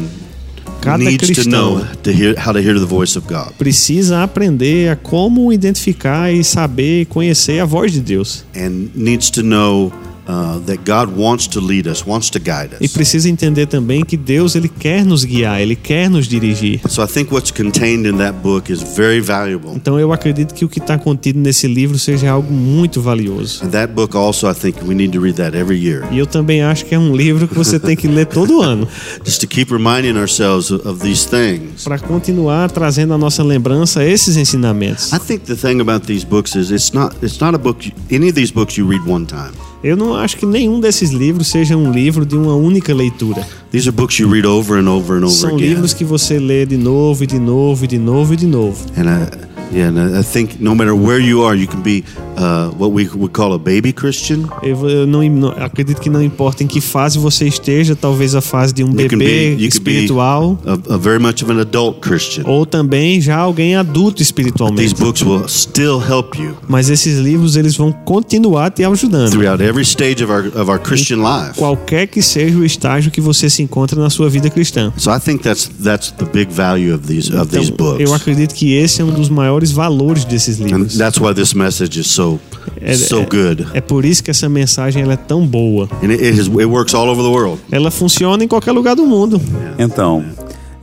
Cada 0.80 0.98
needs 1.02 1.26
to 1.28 1.34
cristão 1.34 1.76
know 1.78 1.86
to 2.02 2.10
hear 2.10 2.34
how 2.38 2.52
to 2.52 2.60
hear 2.60 2.78
the 2.78 2.86
voice 2.86 3.18
of 3.18 3.26
God. 3.26 3.52
precisa 3.58 4.22
aprender 4.22 4.90
a 4.90 4.96
como 4.96 5.52
identificar 5.52 6.32
e 6.32 6.44
saber 6.44 7.06
conhecer 7.06 7.58
a 7.60 7.64
voz 7.64 7.92
de 7.92 8.00
Deus. 8.00 8.44
and 8.54 8.88
needs 8.94 9.28
to 9.30 9.42
know 9.42 9.92
that 10.66 10.78
God 10.84 11.16
wants 11.16 11.46
to 11.48 11.60
lead 11.60 11.86
us, 11.88 12.04
wants 12.06 12.28
to 12.30 12.38
guide 12.38 12.76
E 12.80 12.86
us. 12.86 12.92
precisa 12.92 13.28
entender 13.28 13.66
também 13.66 14.04
que 14.04 14.16
Deus 14.16 14.54
ele 14.56 14.68
quer 14.68 15.04
nos 15.04 15.24
guiar, 15.24 15.60
ele 15.60 15.76
quer 15.76 16.10
nos 16.10 16.26
dirigir. 16.26 16.80
So 16.88 17.02
I 17.02 17.06
think 17.06 17.32
what's 17.32 17.50
contained 17.50 18.06
in 18.08 18.16
that 18.18 18.38
book 18.42 18.72
is 18.72 18.82
very 18.82 19.20
valuable. 19.20 19.72
Então 19.76 19.98
eu 20.00 20.12
acredito 20.12 20.52
que 20.54 20.64
o 20.64 20.68
que 20.68 20.78
está 20.80 20.98
contido 20.98 21.38
nesse 21.38 21.66
livro 21.68 21.98
seja 21.98 22.30
algo 22.30 22.52
muito 22.52 23.00
valioso. 23.00 23.64
And 23.64 23.68
that 23.70 23.92
book 23.92 24.16
also, 24.16 24.50
I 24.50 24.54
think 24.54 24.78
we 24.84 24.94
need 24.94 25.12
to 25.12 25.20
read 25.20 25.36
that 25.36 25.56
every 25.56 25.78
year, 25.78 26.04
E 26.12 26.18
eu 26.18 26.26
também 26.26 26.62
acho 26.62 26.84
que 26.86 26.94
é 26.94 26.98
um 26.98 27.14
livro 27.14 27.46
que 27.46 27.54
você 27.54 27.78
tem 27.78 27.94
que 27.96 28.08
ler 28.08 28.26
todo 28.26 28.60
ano 28.66 28.88
just 29.24 29.40
to 29.40 29.46
keep 29.46 29.72
reminding 29.72 30.16
ourselves 30.18 30.70
of, 30.70 30.86
of 30.88 31.00
these 31.00 31.26
things. 31.28 31.84
para 31.84 31.98
continuar 31.98 32.70
trazendo 32.70 33.14
à 33.14 33.18
nossa 33.18 33.42
lembrança 33.42 34.04
esses 34.04 34.36
ensinamentos. 34.36 35.12
I 35.12 35.18
think 35.18 35.44
the 35.44 35.54
thing 35.54 35.80
about 35.80 36.06
these 36.06 36.24
books 36.26 36.54
is 36.56 36.70
it's 36.70 36.92
not 36.92 37.14
it's 37.22 37.38
not 37.40 37.54
a 37.54 37.58
book. 37.58 37.84
Any 38.10 38.28
of 38.28 38.34
these 38.34 38.52
books 38.52 38.76
you 38.76 38.88
read 38.88 39.02
one 39.08 39.24
time. 39.26 39.52
Eu 39.86 39.96
não 39.96 40.16
acho 40.16 40.36
que 40.36 40.44
nenhum 40.44 40.80
desses 40.80 41.12
livros 41.12 41.46
seja 41.46 41.76
um 41.76 41.92
livro 41.92 42.26
de 42.26 42.36
uma 42.36 42.56
única 42.56 42.92
leitura. 42.92 43.46
These 43.70 43.88
are 43.88 43.96
books 43.96 44.18
you 44.18 44.28
read 44.28 44.44
over 44.44 44.76
and 44.80 44.90
over 44.90 45.16
and 45.16 45.26
over 45.26 45.30
São 45.30 45.54
again. 45.54 45.68
livros 45.68 45.94
que 45.94 46.04
você 46.04 46.40
lê 46.40 46.66
de 46.66 46.76
novo 46.76 47.22
e 47.22 47.26
de 47.26 47.38
novo 47.38 47.84
e 47.84 47.86
de 47.86 47.96
novo 47.96 48.34
e 48.34 48.36
de 48.36 48.46
novo. 48.48 48.84
And 48.96 49.04
I, 49.04 49.45
yeah, 49.72 49.88
and 49.88 50.16
I 50.18 50.22
think 50.22 50.60
no 50.60 50.74
matter 50.74 50.94
where 50.94 51.20
you 51.20 51.42
are, 51.44 51.56
you 51.56 51.66
can 51.66 51.82
be 51.82 52.04
what 52.78 52.92
we 52.92 53.08
would 53.08 53.32
call 53.32 53.52
a 53.54 53.58
baby 53.58 53.92
Christian. 53.92 54.44
Eu, 54.62 55.06
não, 55.06 55.20
acredito 55.56 56.00
que 56.00 56.10
não 56.10 56.22
importa 56.22 56.62
em 56.62 56.66
que 56.66 56.80
fase 56.80 57.18
você 57.18 57.46
esteja, 57.46 57.96
talvez 57.96 58.34
a 58.34 58.40
fase 58.40 58.72
de 58.72 58.82
um 58.84 58.88
You 58.88 58.94
bebê 58.94 59.56
be, 59.56 59.66
espiritual 59.66 60.58
a, 60.66 60.94
a 60.94 60.98
very 60.98 61.18
much 61.18 61.42
of 61.42 61.50
an 61.50 61.60
adult 61.60 62.00
Christian. 62.00 62.44
ou 62.46 62.64
também 62.66 63.20
já 63.20 63.36
alguém 63.36 63.76
adulto 63.76 64.16
These 64.18 64.24
espiritualmente. 64.24 64.94
books 64.94 65.22
will 65.22 65.48
still 65.48 65.98
help 66.00 66.36
you 66.36 66.56
Mas 66.68 66.88
esses 66.90 67.18
livros 67.18 67.56
eles 67.56 67.76
vão 67.76 67.92
continuar 67.92 68.70
te 68.70 68.84
ajudando. 68.84 69.30
throughout 69.30 69.62
every 69.62 69.82
stage 69.84 70.22
of 70.22 70.30
our 70.32 70.46
of 70.48 70.70
our 70.70 70.78
Christian 70.78 71.18
life. 71.18 71.58
Qualquer 71.58 72.06
que 72.06 72.20
seja 72.22 72.56
o 72.56 72.64
estágio 72.64 73.10
que 73.10 73.20
você 73.20 73.48
se 73.48 73.62
encontra 73.62 74.00
na 74.00 74.10
sua 74.10 74.28
vida 74.28 74.50
cristã. 74.50 74.92
So 74.96 75.10
I 75.10 75.18
think 75.20 75.42
that's 75.42 75.70
that's 75.82 76.10
the 76.12 76.24
big 76.26 76.52
value 76.52 76.94
of 76.94 77.06
these 77.06 77.34
of 77.34 77.48
these 77.50 77.70
Então, 77.72 77.86
books, 77.86 78.00
eu 78.00 78.14
acredito 78.14 78.54
que 78.54 78.74
esse 78.74 79.00
é 79.00 79.04
um 79.04 79.10
dos 79.10 79.28
maiores 79.28 79.55
valores 79.72 80.24
desses 80.24 80.60
and 80.60 80.64
livros. 80.66 80.96
that's 80.96 81.18
why 81.18 81.32
this 81.34 81.54
message 81.54 81.98
is 82.00 82.06
so 82.08 82.38
É- 82.80 82.94
so 82.94 83.24
good. 83.24 83.66
É 83.74 83.80
por 83.80 84.04
isso 84.04 84.22
que 84.22 84.30
essa 84.30 84.48
mensagem 84.48 85.02
ela 85.02 85.14
é 85.14 85.16
tão 85.16 85.46
boa. 85.46 85.88
And 86.02 86.10
it, 86.10 86.22
it, 86.24 86.50
works 86.66 86.94
all 86.94 87.08
over 87.08 87.22
the 87.24 87.30
world. 87.30 87.60
Ela 87.70 87.90
funciona 87.90 88.42
em 88.44 88.48
qualquer 88.48 88.72
lugar 88.72 88.94
do 88.96 89.06
mundo. 89.06 89.40
Então, 89.78 90.24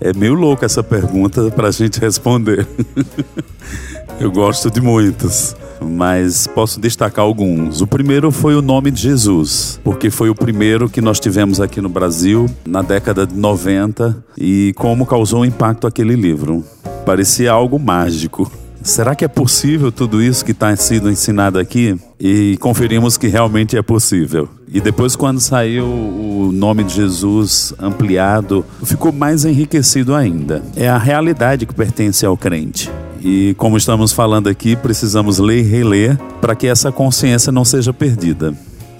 é 0.01 0.13
meio 0.13 0.33
louco 0.33 0.65
essa 0.65 0.81
pergunta 0.83 1.49
para 1.51 1.67
a 1.67 1.71
gente 1.71 1.99
responder. 1.99 2.67
Eu 4.19 4.31
gosto 4.31 4.69
de 4.69 4.79
muitas, 4.79 5.55
mas 5.81 6.47
posso 6.47 6.79
destacar 6.79 7.25
alguns. 7.25 7.81
O 7.81 7.87
primeiro 7.87 8.31
foi 8.31 8.55
o 8.55 8.61
nome 8.61 8.91
de 8.91 9.01
Jesus, 9.01 9.79
porque 9.83 10.09
foi 10.09 10.29
o 10.29 10.35
primeiro 10.35 10.87
que 10.87 11.01
nós 11.01 11.19
tivemos 11.19 11.59
aqui 11.59 11.81
no 11.81 11.89
Brasil 11.89 12.49
na 12.65 12.81
década 12.81 13.25
de 13.25 13.35
90 13.35 14.15
e 14.37 14.71
como 14.77 15.05
causou 15.05 15.41
um 15.41 15.45
impacto 15.45 15.87
aquele 15.87 16.15
livro. 16.15 16.63
Parecia 17.05 17.51
algo 17.51 17.79
mágico. 17.79 18.49
Será 18.83 19.15
que 19.15 19.23
é 19.23 19.29
possível 19.29 19.93
tudo 19.93 20.21
isso 20.21 20.43
que 20.43 20.51
está 20.51 20.75
sendo 20.75 21.09
ensinado 21.09 21.57
aqui? 21.57 21.97
E 22.19 22.57
conferimos 22.59 23.17
que 23.17 23.27
realmente 23.27 23.77
é 23.77 23.81
possível. 23.81 24.49
E 24.67 24.81
depois, 24.81 25.15
quando 25.15 25.39
saiu 25.39 25.85
o 25.85 26.51
nome 26.53 26.83
de 26.83 26.95
Jesus 26.95 27.73
ampliado, 27.79 28.65
ficou 28.83 29.13
mais 29.13 29.45
enriquecido 29.45 30.13
ainda. 30.13 30.61
É 30.75 30.89
a 30.89 30.97
realidade 30.97 31.65
que 31.65 31.73
pertence 31.73 32.25
ao 32.25 32.35
crente. 32.35 32.91
E 33.23 33.53
como 33.57 33.77
estamos 33.77 34.11
falando 34.11 34.49
aqui, 34.49 34.75
precisamos 34.75 35.39
ler 35.39 35.59
e 35.59 35.61
reler 35.61 36.17
para 36.41 36.53
que 36.53 36.67
essa 36.67 36.91
consciência 36.91 37.53
não 37.53 37.63
seja 37.63 37.93
perdida. 37.93 38.53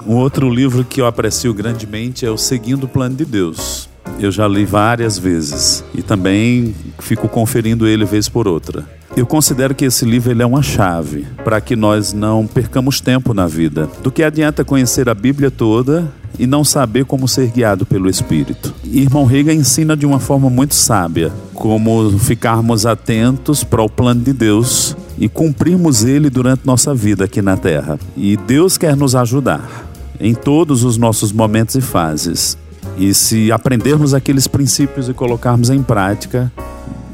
Um 0.07 0.15
outro 0.15 0.49
livro 0.49 0.85
que 0.85 1.01
eu 1.01 1.05
aprecio 1.05 1.53
grandemente 1.53 2.25
é 2.25 2.31
o 2.31 2.37
Seguindo 2.37 2.85
o 2.85 2.87
Plano 2.87 3.15
de 3.15 3.25
Deus. 3.25 3.89
Eu 4.17 4.31
já 4.31 4.47
li 4.47 4.63
várias 4.63 5.17
vezes 5.17 5.83
e 5.93 6.01
também 6.01 6.73
fico 6.99 7.27
conferindo 7.27 7.85
ele 7.85 8.05
vez 8.05 8.29
por 8.29 8.47
outra. 8.47 8.87
Eu 9.15 9.27
considero 9.27 9.75
que 9.75 9.85
esse 9.85 10.05
livro 10.05 10.31
ele 10.31 10.41
é 10.41 10.45
uma 10.45 10.63
chave 10.63 11.27
para 11.43 11.61
que 11.61 11.75
nós 11.75 12.13
não 12.13 12.47
percamos 12.47 12.99
tempo 12.99 13.31
na 13.31 13.45
vida. 13.45 13.87
Do 14.01 14.11
que 14.11 14.23
adianta 14.23 14.65
conhecer 14.65 15.07
a 15.07 15.13
Bíblia 15.13 15.51
toda 15.51 16.11
e 16.39 16.47
não 16.47 16.63
saber 16.63 17.05
como 17.05 17.27
ser 17.27 17.51
guiado 17.51 17.85
pelo 17.85 18.09
Espírito. 18.09 18.73
Irmão 18.83 19.25
Rega 19.25 19.53
ensina 19.53 19.95
de 19.95 20.03
uma 20.03 20.19
forma 20.19 20.49
muito 20.49 20.73
sábia 20.73 21.31
como 21.53 22.17
ficarmos 22.17 22.87
atentos 22.87 23.63
para 23.63 23.83
o 23.83 23.89
plano 23.89 24.21
de 24.21 24.33
Deus 24.33 24.97
e 25.19 25.29
cumprirmos 25.29 26.03
ele 26.03 26.27
durante 26.27 26.65
nossa 26.65 26.95
vida 26.95 27.25
aqui 27.25 27.39
na 27.39 27.55
terra. 27.55 27.99
E 28.17 28.35
Deus 28.35 28.79
quer 28.79 28.95
nos 28.95 29.15
ajudar 29.15 29.85
em 30.19 30.33
todos 30.33 30.83
os 30.83 30.97
nossos 30.97 31.31
momentos 31.31 31.75
e 31.75 31.81
fases. 31.81 32.57
E 32.97 33.13
se 33.13 33.51
aprendermos 33.51 34.15
aqueles 34.15 34.47
princípios 34.47 35.07
e 35.07 35.13
colocarmos 35.13 35.69
em 35.69 35.83
prática, 35.83 36.51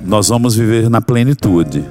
nós 0.06 0.30
vamos 0.30 0.56
viver 0.56 0.90
na 0.90 1.02
plenitude. 1.02 1.84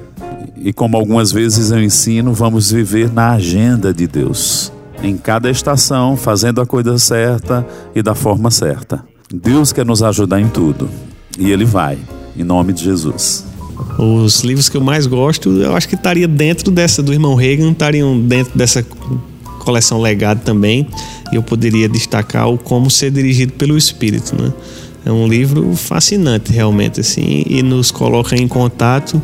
E 0.57 0.73
como 0.73 0.97
algumas 0.97 1.31
vezes 1.31 1.71
eu 1.71 1.81
ensino, 1.81 2.33
vamos 2.33 2.71
viver 2.71 3.11
na 3.11 3.31
agenda 3.31 3.93
de 3.93 4.07
Deus. 4.07 4.71
Em 5.01 5.15
cada 5.15 5.49
estação, 5.49 6.17
fazendo 6.17 6.59
a 6.59 6.65
coisa 6.65 6.97
certa 6.99 7.65
e 7.95 8.01
da 8.01 8.13
forma 8.13 8.51
certa. 8.51 9.03
Deus 9.33 9.71
quer 9.71 9.85
nos 9.85 10.03
ajudar 10.03 10.41
em 10.41 10.49
tudo. 10.49 10.89
E 11.37 11.51
Ele 11.51 11.63
vai, 11.63 11.97
em 12.35 12.43
nome 12.43 12.73
de 12.73 12.83
Jesus. 12.83 13.45
Os 13.97 14.41
livros 14.41 14.67
que 14.67 14.75
eu 14.75 14.81
mais 14.81 15.07
gosto, 15.07 15.49
eu 15.49 15.75
acho 15.75 15.87
que 15.87 15.95
estaria 15.95 16.27
dentro 16.27 16.69
dessa 16.71 17.01
do 17.01 17.13
irmão 17.13 17.35
Reagan, 17.35 17.71
estariam 17.71 18.19
dentro 18.19 18.57
dessa 18.57 18.85
coleção 19.59 20.01
legado 20.01 20.41
também. 20.43 20.87
E 21.31 21.35
eu 21.35 21.43
poderia 21.43 21.87
destacar 21.87 22.49
o 22.49 22.57
Como 22.57 22.89
Ser 22.89 23.11
Dirigido 23.11 23.53
pelo 23.53 23.77
Espírito, 23.77 24.35
né? 24.35 24.51
É 25.05 25.11
um 25.11 25.27
livro 25.27 25.75
fascinante 25.75 26.51
realmente 26.51 26.99
assim 26.99 27.43
e 27.47 27.63
nos 27.63 27.91
coloca 27.91 28.35
em 28.35 28.47
contato 28.47 29.21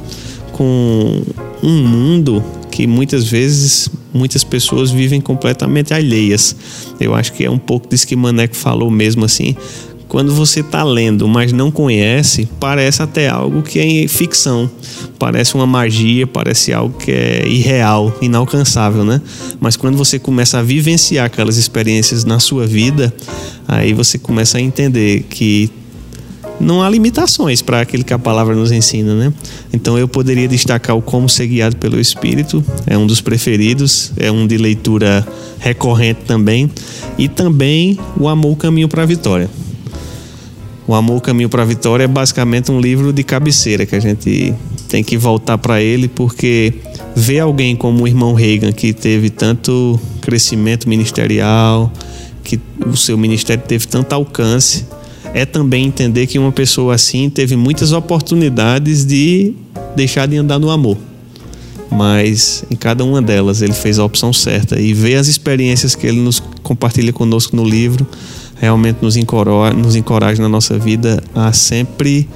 com 0.52 1.22
um 1.62 1.88
mundo 1.88 2.44
que 2.72 2.88
muitas 2.88 3.26
vezes 3.28 3.90
muitas 4.14 4.44
pessoas 4.44 4.92
vivem 4.92 5.20
completamente 5.20 5.94
alheias. 5.94 6.56
Eu 7.00 7.14
acho 7.14 7.34
que 7.34 7.44
é 7.44 7.50
um 7.50 7.58
pouco 7.58 7.88
disso 7.88 8.08
que 8.08 8.16
Maneco 8.16 8.56
falou 8.56 8.90
mesmo 8.90 9.26
assim. 9.26 9.56
Quando 10.16 10.34
você 10.34 10.62
está 10.62 10.82
lendo, 10.82 11.28
mas 11.28 11.52
não 11.52 11.70
conhece, 11.70 12.48
parece 12.58 13.04
até 13.04 13.28
algo 13.28 13.62
que 13.62 13.80
é 13.80 14.08
ficção, 14.08 14.72
parece 15.20 15.56
uma 15.56 15.68
magia, 15.68 16.26
parece 16.26 16.72
algo 16.72 16.98
que 16.98 17.12
é 17.12 17.46
irreal, 17.46 18.18
inalcançável, 18.22 19.04
né? 19.04 19.22
Mas 19.60 19.76
quando 19.76 19.98
você 19.98 20.18
começa 20.18 20.58
a 20.58 20.64
vivenciar 20.64 21.26
aquelas 21.26 21.58
experiências 21.58 22.24
na 22.24 22.40
sua 22.40 22.66
vida, 22.66 23.14
aí 23.68 23.92
você 23.92 24.18
começa 24.18 24.58
a 24.58 24.62
entender 24.62 25.26
que 25.30 25.70
não 26.62 26.82
há 26.82 26.90
limitações 26.90 27.62
para 27.62 27.82
aquilo 27.82 28.06
que 28.06 28.14
a 28.14 28.20
palavra 28.20 28.56
nos 28.56 28.72
ensina, 28.72 29.14
né? 29.16 29.34
Então 29.74 29.98
eu 29.98 30.08
poderia 30.08 30.48
destacar 30.48 30.96
o 30.96 31.02
Como 31.02 31.28
Ser 31.28 31.48
Guiado 31.48 31.76
pelo 31.76 32.00
Espírito, 32.00 32.64
é 32.88 32.98
um 32.98 33.06
dos 33.06 33.20
preferidos, 33.20 34.14
é 34.16 34.32
um 34.32 34.48
de 34.48 34.58
leitura 34.58 35.28
recorrente 35.60 36.22
também, 36.26 36.72
e 37.18 37.28
também 37.28 38.00
O 38.18 38.30
Amor, 38.30 38.54
o 38.54 38.56
Caminho 38.56 38.88
para 38.88 39.04
a 39.04 39.06
Vitória. 39.06 39.50
O 40.88 40.94
Amor, 40.94 41.20
Caminho 41.22 41.50
para 41.50 41.64
a 41.64 41.66
Vitória 41.66 42.04
é 42.04 42.08
basicamente 42.08 42.72
um 42.72 42.80
livro 42.80 43.12
de 43.12 43.24
cabeceira 43.24 43.88
que 43.88 43.96
a 43.96 44.00
gente 44.00 44.54
tem 44.88 45.04
que 45.04 45.18
voltar 45.18 45.58
para 45.58 45.82
ele, 45.82 46.08
porque 46.08 46.76
ver 47.16 47.40
alguém 47.40 47.76
como 47.76 48.04
o 48.04 48.08
irmão 48.08 48.34
Reagan, 48.34 48.72
que 48.72 48.94
teve 48.94 49.32
tanto 49.32 50.00
crescimento 50.22 50.88
ministerial, 50.88 51.92
que 52.44 52.60
o 52.86 52.96
seu 52.96 53.18
ministério 53.18 53.64
teve 53.68 53.88
tanto 53.88 54.14
alcance, 54.14 54.86
é 55.34 55.44
também 55.44 55.86
entender 55.86 56.28
que 56.28 56.38
uma 56.38 56.52
pessoa 56.52 56.94
assim 56.94 57.32
teve 57.32 57.56
muitas 57.56 57.92
oportunidades 57.92 59.04
de 59.06 59.54
deixar 59.96 60.28
de 60.28 60.38
andar 60.38 60.60
no 60.60 60.70
amor. 60.70 60.98
Mas 61.90 62.64
em 62.70 62.76
cada 62.76 63.04
uma 63.04 63.22
delas 63.22 63.64
ele 63.64 63.74
fez 63.74 63.98
a 63.98 64.06
opção 64.06 64.32
certa 64.32 64.80
e 64.80 64.94
ver 64.94 65.16
as 65.16 65.28
experiências 65.28 65.96
que 65.96 66.06
ele 66.06 66.20
nos 66.20 66.42
compartilha 66.62 67.12
conosco 67.12 67.56
no 67.56 67.64
livro 67.64 68.06
realmente 68.56 68.98
nos 69.02 69.16
encoraja, 69.16 69.76
nos 69.76 69.96
encoraja 69.96 70.42
na 70.42 70.50
nossa 70.50 70.78
vida 70.78 71.22
a 71.34 71.52
sempre 71.52 72.28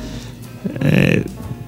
é, 0.82 1.22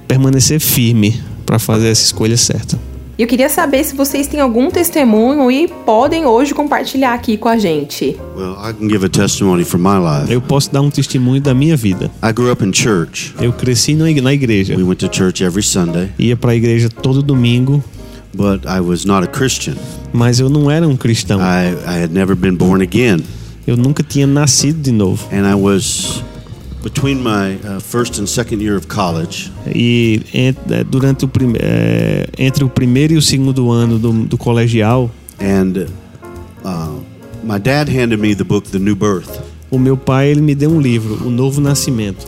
permanecer 0.07 0.59
firme 0.59 1.21
para 1.45 1.57
fazer 1.59 1.87
essa 1.89 2.03
escolha 2.03 2.37
certa. 2.37 2.77
Eu 3.19 3.27
queria 3.27 3.49
saber 3.49 3.83
se 3.83 3.95
vocês 3.95 4.25
têm 4.25 4.39
algum 4.39 4.71
testemunho 4.71 5.51
e 5.51 5.67
podem 5.67 6.25
hoje 6.25 6.55
compartilhar 6.55 7.13
aqui 7.13 7.37
com 7.37 7.47
a 7.47 7.57
gente. 7.57 8.17
Well, 8.35 8.53
I 8.53 8.73
can 8.73 8.89
give 8.89 9.05
a 9.05 9.09
testimony 9.09 9.63
from 9.63 9.79
my 9.79 9.99
life. 9.99 10.31
Eu 10.33 10.41
posso 10.41 10.71
dar 10.71 10.81
um 10.81 10.89
testemunho 10.89 11.39
da 11.39 11.53
minha 11.53 11.77
vida. 11.77 12.09
I 12.23 12.31
grew 12.33 12.51
up 12.51 12.65
in 12.65 12.73
church. 12.73 13.35
Eu 13.39 13.53
cresci 13.53 13.93
na 13.93 14.33
igreja. 14.33 14.75
We 14.75 14.83
went 14.83 14.97
to 14.99 15.09
church 15.11 15.43
every 15.43 15.61
Sunday, 15.61 16.09
Ia 16.17 16.35
para 16.35 16.51
a 16.51 16.55
igreja 16.55 16.89
todo 16.89 17.21
domingo, 17.21 17.83
but 18.33 18.65
I 18.65 18.79
was 18.79 19.05
not 19.05 19.23
a 19.23 19.27
Christian. 19.27 19.75
mas 20.11 20.39
eu 20.39 20.49
não 20.49 20.71
era 20.71 20.87
um 20.87 20.97
cristão. 20.97 21.39
I, 21.39 21.73
I 21.85 22.03
had 22.03 22.11
never 22.11 22.35
been 22.35 22.55
born 22.55 22.81
again. 22.81 23.19
Eu 23.67 23.77
nunca 23.77 24.03
tinha 24.03 24.25
nascido 24.27 24.81
de 24.81 24.91
novo. 24.91 25.27
And 25.31 25.49
I 25.49 25.53
was 25.55 26.23
between 26.83 27.17
my 27.21 27.55
uh, 27.63 27.79
first 27.79 28.19
and 28.19 28.25
second 28.27 28.61
year 28.61 28.75
of 28.75 28.87
college. 28.87 29.51
E 29.73 30.21
en- 30.33 30.55
eh, 30.71 30.83
durante 30.83 31.25
o 31.25 31.27
prime- 31.27 31.57
eh, 31.59 32.27
entre 32.37 32.63
o 32.63 32.69
primeiro 32.69 33.13
e 33.13 33.17
o 33.17 33.21
segundo 33.21 33.69
ano 33.71 33.99
do, 33.99 34.11
do 34.25 34.37
colegial, 34.37 35.11
And 35.39 35.87
uh, 36.63 37.01
my 37.43 37.59
dad 37.59 37.89
handed 37.89 38.19
me 38.19 38.35
the 38.35 38.43
book, 38.43 38.67
The 38.69 38.79
New 38.79 38.95
Birth. 38.95 39.29
o 39.69 39.79
meu 39.79 39.95
pai 39.95 40.29
ele 40.29 40.41
me 40.41 40.53
deu 40.53 40.69
um 40.71 40.81
livro, 40.81 41.25
O 41.25 41.29
Novo 41.29 41.61
Nascimento. 41.61 42.25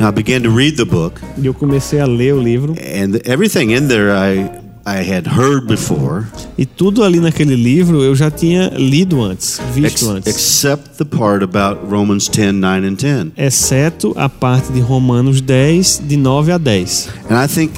Now 0.00 0.08
I 0.08 0.12
began 0.12 0.40
to 0.42 0.50
read 0.50 0.76
the 0.76 0.84
book, 0.84 1.20
E 1.40 1.46
eu 1.46 1.52
comecei 1.54 2.00
a 2.00 2.06
ler 2.06 2.32
o 2.34 2.40
livro 2.40 2.72
and 2.74 3.20
everything 3.24 3.72
in 3.74 3.86
there 3.88 4.10
I 4.12 4.48
I 4.88 4.98
had 5.02 5.26
heard 5.26 5.66
before, 5.66 6.26
e 6.56 6.64
tudo 6.64 7.02
ali 7.02 7.18
naquele 7.18 7.56
livro 7.56 8.04
eu 8.04 8.14
já 8.14 8.30
tinha 8.30 8.68
lido 8.68 9.20
antes, 9.20 9.58
ex- 9.58 9.74
visto 9.74 10.08
antes. 10.10 10.32
except 10.32 10.90
the 10.96 11.04
part 11.04 11.42
about 11.42 11.80
Romans 11.90 12.28
10, 12.28 12.52
9, 12.52 12.86
and 12.86 12.94
10. 12.94 13.32
Exceto 13.36 14.12
a 14.16 14.28
parte 14.28 14.72
de 14.72 14.80
Romanos 14.80 15.40
10, 15.40 16.02
de 16.06 16.16
9 16.16 16.52
a 16.52 16.58
10. 16.58 17.08
And 17.28 17.44
I 17.44 17.48
think 17.48 17.72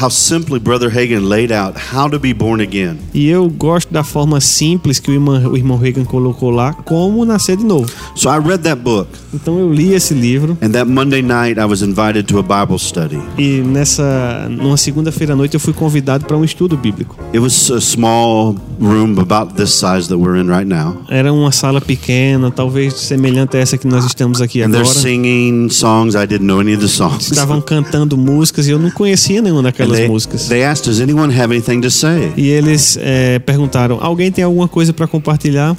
how 0.00 0.08
simply 0.10 0.58
Brother 0.58 0.88
Hagan 0.90 1.28
laid 1.28 1.52
out 1.52 1.76
how 1.92 2.08
to 2.10 2.18
be 2.18 2.32
born 2.32 2.62
again. 2.62 2.98
E 3.14 3.28
eu 3.28 3.48
gosto 3.48 3.92
da 3.92 4.02
forma 4.02 4.40
simples 4.40 4.98
que 4.98 5.10
o 5.10 5.14
irmão, 5.14 5.52
o 5.52 5.56
irmão 5.56 5.76
Reagan 5.78 6.04
colocou 6.04 6.50
lá, 6.50 6.72
como 6.72 7.24
nascer 7.24 7.56
de 7.56 7.64
novo. 7.64 7.90
So 8.14 8.28
I 8.28 8.38
read 8.38 8.62
that 8.64 8.80
book, 8.80 9.08
Então 9.34 9.58
eu 9.58 9.72
li 9.72 9.92
esse 9.94 10.14
livro 10.14 10.56
and 10.62 10.70
that 10.70 10.88
Monday 10.90 11.22
night 11.22 11.58
I 11.60 11.64
was 11.64 11.82
invited 11.82 12.24
to 12.28 12.38
a 12.38 12.42
Bible 12.42 12.78
study. 12.78 13.18
e 13.38 13.60
nessa 13.60 14.46
numa 14.50 14.76
segunda-feira 14.76 15.32
à 15.32 15.36
noite 15.36 15.54
eu 15.54 15.60
fui 15.60 15.72
convidado 15.72 16.24
para 16.24 16.36
um 16.36 16.44
estudo 16.44 16.76
bíblico. 16.76 17.16
It 17.32 17.38
was 17.40 17.70
a 17.70 17.80
small 17.80 18.56
room 18.80 19.18
about 19.20 19.54
this 19.54 19.70
size 19.74 20.08
that 20.08 20.16
we're 20.16 20.38
in 20.40 20.48
right 20.48 20.66
now. 20.66 21.02
Era 21.08 21.32
uma 21.32 21.52
sala 21.52 21.80
pequena, 21.80 22.50
talvez 22.50 22.94
semelhante 22.94 23.56
a 23.56 23.60
essa 23.60 23.76
que 23.78 23.86
nós 23.86 24.04
estamos 24.04 24.40
aqui 24.40 24.62
And 24.62 24.66
agora. 24.66 24.84
they're 24.84 25.00
singing 25.00 25.68
songs. 25.70 26.14
I 26.14 26.26
didn't 26.26 26.46
know 26.46 26.60
any 26.60 26.74
of 26.74 26.80
the 26.82 26.88
songs. 26.88 27.30
Estavam 27.30 27.60
cantando 27.60 28.16
músicas 28.16 28.66
e 28.66 28.70
eu 28.70 28.78
não 28.78 28.90
conhecia 28.90 29.40
nenhuma 29.42 29.62
And 29.62 29.72
daquelas 29.82 29.98
they, 29.98 30.08
músicas. 30.08 30.48
they 30.48 30.64
asked, 30.64 30.88
Does 30.88 31.00
anyone 31.00 31.32
have 31.32 31.52
anything 31.52 31.80
to 31.80 31.90
say? 31.90 32.32
E 32.36 32.48
eles 32.48 32.96
eh, 33.00 33.38
perguntaram: 33.40 33.98
alguém 34.00 34.30
tem 34.30 34.44
alguma 34.44 34.68
coisa 34.68 34.92
para 34.92 35.06
compartilhar? 35.06 35.76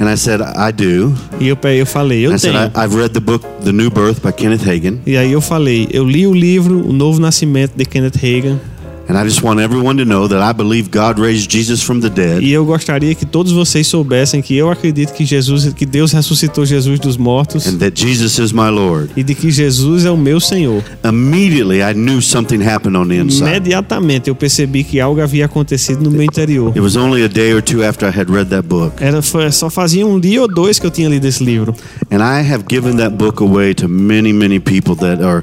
And 0.00 0.12
I 0.12 0.16
said, 0.16 0.40
I 0.40 0.72
do. 0.72 1.14
E 1.40 1.48
eu, 1.48 1.58
eu 1.76 1.86
falei: 1.86 2.26
eu 2.26 2.36
tenho. 2.38 2.54
I, 2.54 2.70
I've 2.74 2.96
read 2.96 3.12
the 3.12 3.20
book, 3.20 3.46
The 3.64 3.72
New 3.72 3.90
Birth 3.90 4.20
by 4.22 4.32
Kenneth 4.32 4.68
Hagin. 4.68 5.00
E 5.06 5.16
aí 5.16 5.32
eu 5.32 5.40
falei: 5.40 5.88
eu 5.92 6.04
li 6.04 6.26
o 6.26 6.34
livro 6.34 6.88
O 6.88 6.92
Novo 6.92 7.20
Nascimento 7.20 7.72
de 7.76 7.84
Kenneth 7.84 8.16
Reagan 8.16 8.58
And 9.06 9.18
I 9.18 9.24
just 9.28 9.42
want 9.42 9.60
everyone 9.60 9.98
to 9.98 10.04
know 10.06 10.26
that 10.26 10.40
I 10.40 10.52
believe 10.56 10.88
God 10.90 11.18
raised 11.20 11.50
Jesus 11.50 11.82
from 11.82 12.00
the 12.00 12.08
dead. 12.08 12.42
E 12.42 12.52
eu 12.52 12.64
gostaria 12.64 13.14
que 13.14 13.26
todos 13.26 13.52
vocês 13.52 13.86
soubessem 13.86 14.40
que 14.40 14.56
eu 14.56 14.70
acredito 14.70 15.12
que 15.12 15.26
Jesus, 15.26 15.72
que 15.74 15.84
Deus 15.84 16.12
ressuscitou 16.12 16.64
Jesus 16.64 16.98
dos 16.98 17.18
mortos 17.18 17.66
And 17.66 17.76
that 17.78 18.00
Jesus 18.00 18.38
is 18.38 18.52
my 18.52 18.70
Lord. 18.70 19.10
e 19.14 19.22
de 19.22 19.34
que 19.34 19.50
Jesus 19.50 20.06
é 20.06 20.10
o 20.10 20.16
meu 20.16 20.40
Senhor. 20.40 20.82
Immediately, 21.04 21.82
I 21.82 21.92
knew 21.92 22.22
something 22.22 22.62
happened 22.62 22.96
on 22.96 23.08
the 23.08 23.16
inside. 23.16 23.48
Imediatamente 23.48 24.28
eu 24.30 24.34
percebi 24.34 24.82
que 24.82 24.98
algo 24.98 25.20
havia 25.20 25.44
acontecido 25.44 26.02
no 26.02 26.10
meu 26.10 26.22
interior. 26.22 26.70
It 26.70 26.80
was 26.80 26.96
only 26.96 27.22
a 27.24 27.28
day 27.28 27.52
or 27.52 27.60
two 27.62 27.82
after 27.84 28.08
I 28.08 28.18
had 28.18 28.30
read 28.30 28.48
that 28.50 28.66
book. 28.66 28.94
Era 29.00 29.20
foi, 29.20 29.52
só 29.52 29.68
fazia 29.68 30.06
um 30.06 30.18
dia 30.18 30.40
ou 30.40 30.48
dois 30.48 30.78
que 30.78 30.86
eu 30.86 30.90
tinha 30.90 31.10
lido 31.10 31.26
esse 31.26 31.44
livro. 31.44 31.74
And 32.10 32.22
I 32.22 32.40
have 32.50 32.64
given 32.70 32.96
that 32.96 33.16
book 33.16 33.42
away 33.42 33.74
to 33.74 33.86
many, 33.86 34.32
many 34.32 34.58
people 34.58 34.94
that 34.96 35.22
are 35.22 35.42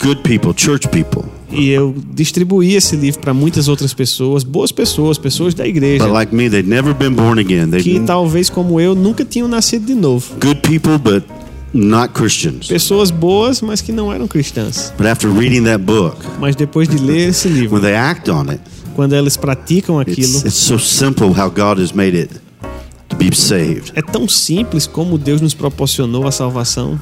good 0.00 0.22
people, 0.22 0.54
church 0.54 0.88
people. 0.88 1.24
E 1.52 1.68
eu 1.68 1.94
distribuí 2.14 2.74
esse 2.74 2.96
livro 2.96 3.20
para 3.20 3.34
muitas 3.34 3.68
outras 3.68 3.92
pessoas, 3.92 4.42
boas 4.42 4.72
pessoas, 4.72 5.18
pessoas 5.18 5.54
da 5.54 5.66
igreja, 5.66 6.04
But 6.04 6.12
like 6.12 6.34
me, 6.34 6.48
they'd 6.48 6.68
never 6.68 6.94
been 6.94 7.12
born 7.12 7.38
again. 7.40 7.70
que 7.70 7.82
They 7.82 8.00
talvez 8.00 8.48
como 8.48 8.80
eu 8.80 8.94
nunca 8.94 9.24
tinham 9.24 9.46
nascido 9.48 9.86
de 9.86 9.94
novo. 9.94 10.34
good 10.40 10.60
people, 10.62 10.98
but 10.98 11.24
not 11.74 12.12
Christians. 12.14 12.66
Pessoas 12.68 13.10
boas, 13.10 13.60
mas 13.60 13.80
que 13.80 13.92
não 13.92 14.12
eram 14.12 14.26
cristãs. 14.26 14.92
But 14.96 15.06
after 15.06 15.30
reading 15.30 15.64
that 15.64 15.82
book, 15.84 16.16
Mas 16.40 16.56
depois 16.56 16.88
de 16.88 16.96
ler 16.98 17.28
esse 17.30 17.48
livro, 17.50 17.74
when 17.76 17.82
they 17.82 17.94
act 17.94 18.30
on 18.30 18.48
it, 18.50 18.60
quando 18.94 19.14
elas 19.14 19.36
praticam 19.36 19.98
aquilo, 19.98 20.28
it's, 20.38 20.44
it's 20.44 20.54
so 20.54 20.78
simple 20.78 21.28
how 21.28 21.48
God 21.50 21.78
has 21.82 21.92
made 21.92 22.16
it 22.16 22.30
to 23.08 23.16
be 23.16 23.34
saved. 23.34 23.92
é 23.94 24.00
tão 24.02 24.26
simples 24.28 24.86
como 24.86 25.18
Deus 25.18 25.40
nos 25.40 25.54
proporcionou 25.54 26.26
a 26.26 26.30
salvação. 26.32 26.98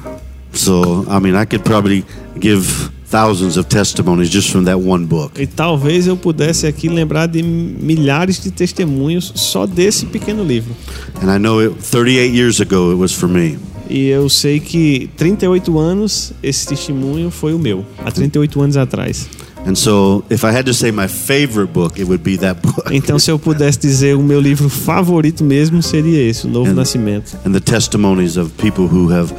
So, 0.53 1.05
I 1.09 1.19
mean, 1.21 1.41
I 1.41 1.45
could 1.45 1.63
probably 1.63 2.03
give 2.41 2.89
thousands 3.11 3.57
of 3.57 3.67
testimonies 3.67 4.29
just 4.31 4.49
from 4.49 4.63
that 4.65 4.77
one 4.79 5.05
book. 5.05 5.39
E 5.41 5.45
talvez 5.45 6.07
eu 6.07 6.15
pudesse 6.17 6.65
aqui 6.65 6.87
lembrar 6.87 7.27
de 7.27 7.43
milhares 7.43 8.41
de 8.41 8.49
testemunhos 8.51 9.31
só 9.35 9.67
desse 9.67 10.05
pequeno 10.05 10.43
livro. 10.43 10.73
And 11.21 11.35
I 11.35 11.37
know 11.37 11.59
it, 11.61 11.75
38 11.91 12.33
years 12.35 12.61
ago 12.61 12.91
it 12.91 12.97
was 12.99 13.11
for 13.13 13.27
me. 13.29 13.57
E 13.89 14.07
eu 14.07 14.29
sei 14.29 14.59
que 14.61 15.09
38 15.17 15.77
anos 15.77 16.31
esse 16.41 16.65
testemunho 16.65 17.29
foi 17.29 17.53
o 17.53 17.59
meu, 17.59 17.85
há 17.97 18.09
38 18.09 18.61
anos 18.61 18.77
atrás. 18.77 19.27
And 19.63 19.75
so, 19.75 20.23
if 20.31 20.43
I 20.43 20.47
had 20.47 20.63
to 20.65 20.73
say 20.73 20.91
my 20.91 21.07
favorite 21.07 21.71
book, 21.71 21.99
it 22.01 22.05
would 22.05 22.23
be 22.23 22.35
that 22.39 22.59
book. 22.63 22.81
Então, 22.89 23.19
se 23.19 23.29
eu 23.29 23.37
pudesse 23.37 23.77
dizer 23.77 24.15
o 24.15 24.23
meu 24.23 24.39
livro 24.41 24.67
favorito 24.69 25.43
mesmo, 25.43 25.83
seria 25.83 26.19
esse, 26.27 26.47
O 26.47 26.49
Novo 26.49 26.71
And- 26.71 26.75
Nascimento. 26.75 27.37
and 27.45 27.51
the 27.51 27.59
testimonies 27.59 28.37
of 28.37 28.49
people 28.57 28.85
who 28.85 29.13
have 29.13 29.31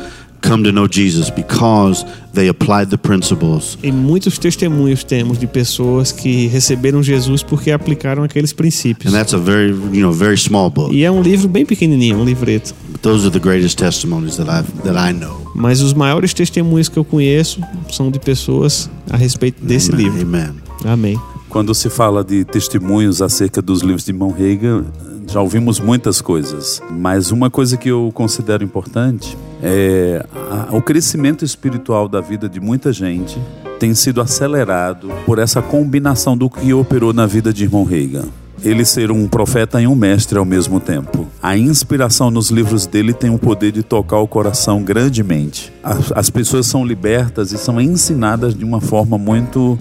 come 0.43 0.65
to 0.65 0.73
know 0.73 0.87
Jesus 0.91 1.31
because 1.31 2.05
they 2.35 2.49
applied 2.49 2.91
the 2.91 2.99
principles 2.99 3.79
E 3.83 3.91
muitos 3.93 4.39
testemunhos 4.39 5.05
temos 5.05 5.39
de 5.39 5.47
pessoas 5.47 6.13
que 6.13 6.47
receberam 6.49 7.03
Jesus 7.03 7.43
porque 7.43 7.71
aplicaram 7.71 8.23
aqueles 8.23 8.53
princípios. 8.53 9.13
And 9.13 9.17
that's 9.17 9.33
a 9.33 9.39
very, 9.39 9.71
you 9.71 10.01
know, 10.01 10.13
very 10.13 10.37
small 10.37 10.71
book. 10.71 10.95
E 10.95 11.05
é 11.05 11.11
um 11.11 11.23
livro 11.23 11.49
bem 11.49 11.65
pequenininho, 11.65 12.19
um 12.19 12.25
livreto. 12.25 12.75
But 12.91 13.01
those 13.01 13.25
are 13.25 13.31
the 13.31 13.41
greatest 13.41 13.79
testimonies 13.79 14.37
that 14.37 14.51
I've 14.51 14.71
that 14.83 14.99
I 14.99 15.13
know. 15.13 15.51
Mas 15.55 15.81
os 15.81 15.93
maiores 15.95 16.35
testemunhos 16.35 16.89
que 16.89 16.99
eu 16.99 17.05
conheço 17.05 17.61
são 17.91 18.11
de 18.11 18.19
pessoas 18.19 18.91
a 19.11 19.17
respeito 19.17 19.65
desse 19.65 19.93
Amen. 19.93 20.05
livro. 20.05 20.23
Amen. 20.23 20.51
Amém. 20.85 21.21
Quando 21.49 21.75
se 21.75 21.91
fala 21.91 22.25
de 22.25 22.45
testemunhos 22.45 23.21
acerca 23.21 23.61
dos 23.61 23.83
livros 23.83 24.05
de 24.05 24.13
Mão 24.13 24.31
Reiga, 24.31 24.85
já 25.31 25.41
ouvimos 25.41 25.79
muitas 25.79 26.21
coisas, 26.21 26.81
mas 26.91 27.31
uma 27.31 27.51
coisa 27.51 27.77
que 27.77 27.91
eu 27.91 28.11
considero 28.15 28.65
importante 28.65 29.37
é 29.63 30.25
a- 30.51 30.75
o 30.75 30.83
crescimento 30.83 31.45
espiritual 31.45 32.09
da 32.09 32.21
vida 32.21 32.49
de 32.49 32.61
muita 32.61 32.93
gente 32.93 33.39
tem 33.79 33.95
sido 33.95 34.21
acelerado 34.21 35.11
por 35.27 35.39
essa 35.39 35.61
combinação 35.63 36.37
do 36.37 36.49
que 36.51 36.73
operou 36.75 37.13
na 37.13 37.27
vida 37.27 37.53
de 37.53 37.65
Irmão 37.65 37.85
Reiga. 37.85 38.25
Ele 38.65 38.85
ser 38.85 39.11
um 39.11 39.27
profeta 39.27 39.83
e 39.83 39.89
um 39.89 39.95
mestre 39.95 40.39
ao 40.39 40.45
mesmo 40.45 40.79
tempo. 40.79 41.27
A 41.43 41.57
inspiração 41.57 42.31
nos 42.31 42.49
livros 42.51 42.87
dele 42.87 43.13
tem 43.13 43.29
o 43.29 43.39
poder 43.39 43.73
de 43.73 43.83
tocar 43.83 44.19
o 44.19 44.29
coração 44.29 44.83
grandemente. 44.85 45.73
As, 45.83 46.13
as 46.13 46.31
pessoas 46.31 46.67
são 46.67 46.85
libertas 46.85 47.51
e 47.51 47.59
são 47.59 47.81
ensinadas 47.81 48.55
de 48.55 48.65
uma 48.65 48.81
forma 48.81 49.19
muito 49.19 49.77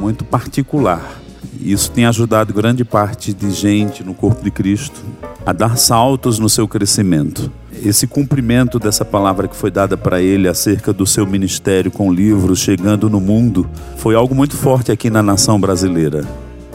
muito 0.00 0.24
particular. 0.24 1.20
Isso 1.60 1.90
tem 1.90 2.06
ajudado 2.06 2.54
grande 2.54 2.84
parte 2.84 3.34
de 3.34 3.50
gente 3.50 4.02
no 4.02 4.14
corpo 4.14 4.42
de 4.42 4.50
Cristo 4.50 5.02
a 5.44 5.52
dar 5.52 5.76
saltos 5.76 6.38
no 6.38 6.48
seu 6.48 6.66
crescimento. 6.66 7.50
Esse 7.84 8.06
cumprimento 8.06 8.78
dessa 8.78 9.04
palavra 9.04 9.46
que 9.48 9.56
foi 9.56 9.70
dada 9.70 9.96
para 9.96 10.20
ele 10.20 10.48
acerca 10.48 10.92
do 10.92 11.06
seu 11.06 11.26
ministério 11.26 11.90
com 11.90 12.12
livros 12.12 12.58
chegando 12.58 13.08
no 13.10 13.20
mundo 13.20 13.68
foi 13.96 14.14
algo 14.14 14.34
muito 14.34 14.56
forte 14.56 14.90
aqui 14.90 15.10
na 15.10 15.22
nação 15.22 15.60
brasileira. 15.60 16.24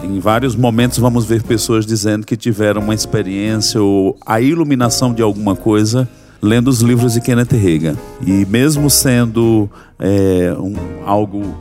Em 0.03 0.19
vários 0.19 0.55
momentos 0.55 0.97
vamos 0.97 1.25
ver 1.25 1.43
pessoas 1.43 1.85
dizendo 1.85 2.25
que 2.25 2.35
tiveram 2.37 2.81
uma 2.81 2.93
experiência 2.93 3.81
ou 3.81 4.17
a 4.25 4.41
iluminação 4.41 5.13
de 5.13 5.21
alguma 5.21 5.55
coisa 5.55 6.07
lendo 6.41 6.69
os 6.69 6.81
livros 6.81 7.13
de 7.13 7.21
Kenneth 7.21 7.51
Reagan. 7.51 7.95
E 8.25 8.45
mesmo 8.45 8.89
sendo 8.89 9.69
é, 9.99 10.53
um, 10.57 10.75
algo 11.05 11.55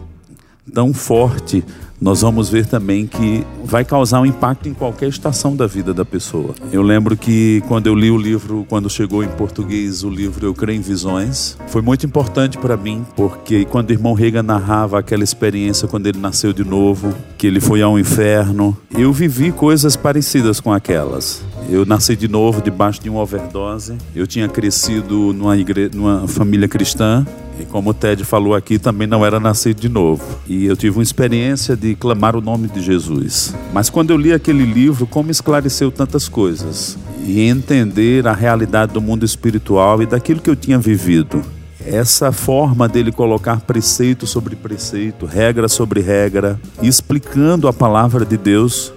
tão 0.72 0.94
forte, 0.94 1.62
nós 2.00 2.22
vamos 2.22 2.48
ver 2.48 2.66
também 2.66 3.06
que 3.06 3.44
vai 3.64 3.84
causar 3.84 4.20
um 4.20 4.26
impacto 4.26 4.68
em 4.68 4.74
qualquer 4.74 5.08
estação 5.08 5.54
da 5.54 5.66
vida 5.66 5.92
da 5.92 6.04
pessoa. 6.04 6.54
Eu 6.72 6.82
lembro 6.82 7.16
que 7.16 7.62
quando 7.68 7.86
eu 7.86 7.94
li 7.94 8.10
o 8.10 8.16
livro, 8.16 8.64
quando 8.68 8.88
chegou 8.88 9.22
em 9.22 9.28
português 9.28 10.02
o 10.02 10.08
livro 10.08 10.46
Eu 10.46 10.54
Creio 10.54 10.78
em 10.78 10.82
Visões, 10.82 11.56
foi 11.68 11.82
muito 11.82 12.06
importante 12.06 12.56
para 12.56 12.76
mim, 12.76 13.04
porque 13.14 13.64
quando 13.64 13.90
o 13.90 13.92
irmão 13.92 14.14
Reagan 14.14 14.42
narrava 14.42 14.98
aquela 14.98 15.22
experiência 15.22 15.86
quando 15.86 16.06
ele 16.06 16.18
nasceu 16.18 16.52
de 16.52 16.64
novo, 16.64 17.14
que 17.36 17.46
ele 17.46 17.60
foi 17.60 17.82
ao 17.82 17.98
inferno, 17.98 18.76
eu 18.96 19.12
vivi 19.12 19.52
coisas 19.52 19.96
parecidas 19.96 20.60
com 20.60 20.72
aquelas. 20.72 21.42
Eu 21.68 21.84
nasci 21.84 22.16
de 22.16 22.26
novo 22.26 22.60
debaixo 22.60 23.00
de 23.00 23.08
uma 23.08 23.20
overdose. 23.20 23.96
Eu 24.14 24.26
tinha 24.26 24.48
crescido 24.48 25.32
numa, 25.32 25.56
igre... 25.56 25.90
numa 25.94 26.26
família 26.26 26.66
cristã. 26.66 27.24
E 27.60 27.66
como 27.66 27.90
o 27.90 27.94
Ted 27.94 28.24
falou 28.24 28.54
aqui, 28.54 28.78
também 28.78 29.06
não 29.06 29.24
era 29.24 29.38
nascido 29.38 29.80
de 29.80 29.88
novo. 29.88 30.22
E 30.48 30.64
eu 30.64 30.74
tive 30.74 30.96
uma 30.96 31.02
experiência 31.02 31.76
de 31.76 31.94
clamar 31.94 32.34
o 32.34 32.40
nome 32.40 32.68
de 32.68 32.80
Jesus. 32.80 33.54
Mas 33.72 33.90
quando 33.90 34.10
eu 34.10 34.16
li 34.16 34.32
aquele 34.32 34.64
livro, 34.64 35.06
como 35.06 35.30
esclareceu 35.30 35.90
tantas 35.90 36.26
coisas. 36.26 36.96
E 37.26 37.40
entender 37.40 38.26
a 38.26 38.32
realidade 38.32 38.94
do 38.94 39.00
mundo 39.00 39.26
espiritual 39.26 40.02
e 40.02 40.06
daquilo 40.06 40.40
que 40.40 40.48
eu 40.48 40.56
tinha 40.56 40.78
vivido. 40.78 41.42
Essa 41.84 42.32
forma 42.32 42.88
dele 42.88 43.12
colocar 43.12 43.60
preceito 43.60 44.26
sobre 44.26 44.56
preceito, 44.56 45.26
regra 45.26 45.68
sobre 45.68 46.00
regra, 46.00 46.58
explicando 46.82 47.68
a 47.68 47.72
palavra 47.72 48.24
de 48.24 48.36
Deus 48.36 48.92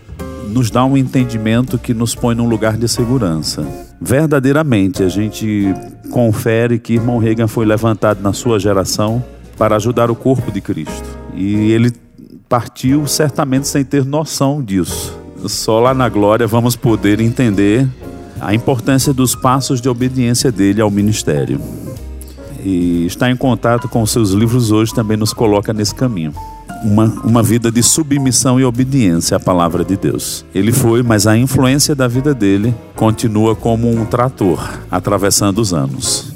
nos 0.49 0.69
dá 0.69 0.85
um 0.85 0.97
entendimento 0.97 1.77
que 1.77 1.93
nos 1.93 2.15
põe 2.15 2.35
num 2.35 2.47
lugar 2.47 2.77
de 2.77 2.87
segurança. 2.87 3.65
Verdadeiramente, 3.99 5.03
a 5.03 5.09
gente 5.09 5.73
confere 6.11 6.77
que 6.77 6.93
irmão 6.93 7.17
Reagan 7.17 7.47
foi 7.47 7.65
levantado 7.65 8.21
na 8.21 8.33
sua 8.33 8.59
geração 8.59 9.23
para 9.57 9.75
ajudar 9.75 10.11
o 10.11 10.15
corpo 10.15 10.51
de 10.51 10.61
Cristo. 10.61 11.03
E 11.33 11.71
ele 11.71 11.91
partiu 12.47 13.07
certamente 13.07 13.67
sem 13.67 13.83
ter 13.83 14.05
noção 14.05 14.61
disso. 14.61 15.17
Só 15.47 15.79
lá 15.79 15.93
na 15.93 16.07
glória 16.07 16.47
vamos 16.47 16.75
poder 16.75 17.19
entender 17.19 17.87
a 18.39 18.53
importância 18.53 19.13
dos 19.13 19.35
passos 19.35 19.81
de 19.81 19.89
obediência 19.89 20.51
dele 20.51 20.81
ao 20.81 20.91
ministério. 20.91 21.59
E 22.63 23.05
estar 23.05 23.29
em 23.29 23.35
contato 23.35 23.89
com 23.89 24.05
seus 24.05 24.31
livros 24.31 24.71
hoje 24.71 24.93
também 24.93 25.17
nos 25.17 25.33
coloca 25.33 25.73
nesse 25.73 25.93
caminho 25.93 26.33
uma, 26.83 27.05
uma 27.23 27.41
vida 27.41 27.71
de 27.71 27.81
submissão 27.81 28.59
e 28.59 28.65
obediência 28.65 29.37
à 29.37 29.39
palavra 29.39 29.83
de 29.83 29.95
Deus. 29.95 30.45
Ele 30.53 30.71
foi, 30.71 31.01
mas 31.01 31.25
a 31.25 31.37
influência 31.37 31.95
da 31.95 32.07
vida 32.07 32.33
dele 32.33 32.73
continua 32.95 33.55
como 33.55 33.89
um 33.89 34.05
trator 34.05 34.79
atravessando 34.91 35.59
os 35.59 35.73
anos. 35.73 36.33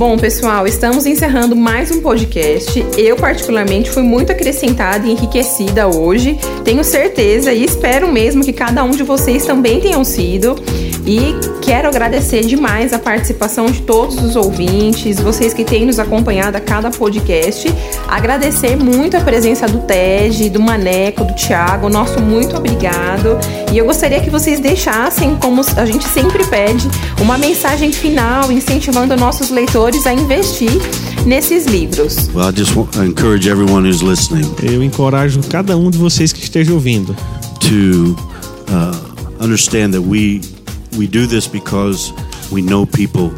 Bom, 0.00 0.16
pessoal, 0.16 0.66
estamos 0.66 1.04
encerrando 1.04 1.54
mais 1.54 1.90
um 1.90 2.00
podcast. 2.00 2.82
Eu, 2.96 3.16
particularmente, 3.16 3.90
fui 3.90 4.02
muito 4.02 4.32
acrescentada 4.32 5.06
e 5.06 5.10
enriquecida 5.10 5.88
hoje. 5.88 6.38
Tenho 6.64 6.82
certeza 6.82 7.52
e 7.52 7.62
espero 7.62 8.10
mesmo 8.10 8.42
que 8.42 8.50
cada 8.50 8.82
um 8.82 8.92
de 8.92 9.02
vocês 9.02 9.44
também 9.44 9.78
tenham 9.78 10.02
sido. 10.02 10.56
E 11.04 11.34
quero 11.70 11.86
agradecer 11.86 12.44
demais 12.44 12.92
a 12.92 12.98
participação 12.98 13.66
de 13.66 13.82
todos 13.82 14.20
os 14.20 14.34
ouvintes, 14.34 15.20
vocês 15.20 15.54
que 15.54 15.64
têm 15.64 15.86
nos 15.86 16.00
acompanhado 16.00 16.56
a 16.56 16.60
cada 16.60 16.90
podcast. 16.90 17.72
Agradecer 18.08 18.74
muito 18.74 19.16
a 19.16 19.20
presença 19.20 19.68
do 19.68 19.78
Ted, 19.78 20.50
do 20.50 20.58
Maneco, 20.58 21.24
do 21.24 21.32
Thiago. 21.32 21.88
Nosso 21.88 22.20
muito 22.20 22.56
obrigado. 22.56 23.38
E 23.72 23.78
eu 23.78 23.86
gostaria 23.86 24.20
que 24.20 24.28
vocês 24.28 24.58
deixassem, 24.58 25.36
como 25.36 25.62
a 25.76 25.86
gente 25.86 26.08
sempre 26.08 26.44
pede, 26.44 26.88
uma 27.20 27.38
mensagem 27.38 27.92
final 27.92 28.50
incentivando 28.50 29.16
nossos 29.16 29.48
leitores 29.48 30.08
a 30.08 30.12
investir 30.12 30.72
nesses 31.24 31.66
livros. 31.66 32.28
Well, 32.34 32.48
I 32.48 32.52
just 32.52 32.74
encourage 32.96 33.48
everyone 33.48 33.88
who's 33.88 34.02
listening 34.02 34.52
Eu 34.60 34.82
encorajo 34.82 35.40
cada 35.48 35.76
um 35.76 35.88
de 35.88 35.98
vocês 35.98 36.32
que 36.32 36.42
esteja 36.42 36.72
ouvindo 36.72 37.14
to 37.60 38.16
uh, 38.72 39.40
understand 39.40 39.92
that 39.92 40.00
we 40.00 40.40
we 40.96 41.06
do 41.06 41.26
this 41.26 41.46
because 41.46 42.12
we 42.50 42.62
know 42.62 42.86
people 42.86 43.30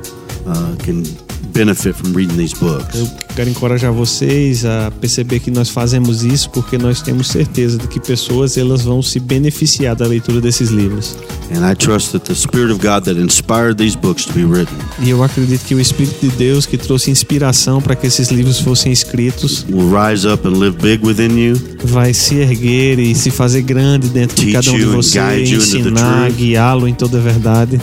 uh, 0.46 0.76
can 0.80 1.04
benefit 1.52 1.94
from 1.94 2.12
reading 2.12 2.36
these 2.36 2.54
books. 2.58 2.98
Eu 2.98 3.08
quero 3.34 3.50
encorajar 3.50 3.92
vocês 3.92 4.64
a 4.64 4.90
perceber 5.00 5.40
que 5.40 5.50
nós 5.50 5.68
fazemos 5.68 6.24
isso 6.24 6.50
porque 6.50 6.76
nós 6.78 7.00
temos 7.00 7.28
certeza 7.28 7.78
de 7.78 7.86
que 7.88 8.00
pessoas 8.00 8.56
elas 8.56 8.82
vão 8.82 9.02
se 9.02 9.20
beneficiar 9.20 9.94
da 9.94 10.06
leitura 10.06 10.40
desses 10.40 10.70
livros. 10.70 11.16
And 11.54 11.70
I 11.70 11.74
trust 11.74 12.12
that 12.12 12.26
the 12.26 12.34
Spirit 12.34 12.72
of 12.72 12.80
God 12.80 13.04
that 13.04 13.20
inspired 13.20 13.76
these 13.76 13.96
books 13.96 14.24
to 14.24 14.32
be 14.32 14.44
written 14.44 14.74
E 15.00 15.10
eu 15.10 15.22
acredito 15.22 15.64
que 15.66 15.74
o 15.74 15.80
Espírito 15.80 16.20
de 16.20 16.36
Deus 16.36 16.64
que 16.64 16.78
trouxe 16.78 17.10
inspiração 17.10 17.80
para 17.82 17.94
que 17.94 18.06
esses 18.06 18.30
livros 18.30 18.58
fossem 18.60 18.90
escritos 18.90 19.66
will 19.70 19.90
rise 19.90 20.26
up 20.26 20.46
and 20.46 20.58
live 20.58 20.76
big 20.80 21.04
within 21.04 21.38
you. 21.38 21.60
vai 21.84 22.14
se 22.14 22.36
erguer 22.36 22.98
e 22.98 23.14
se 23.14 23.30
fazer 23.30 23.62
grande 23.62 24.08
dentro 24.08 24.36
de 24.36 24.52
cada 24.52 24.70
um 24.70 24.76
de 24.76 24.84
vocês, 24.86 25.50
ensinar, 25.50 26.30
guiá-lo 26.30 26.88
em 26.88 26.94
toda 26.94 27.18
a 27.18 27.20
verdade. 27.20 27.80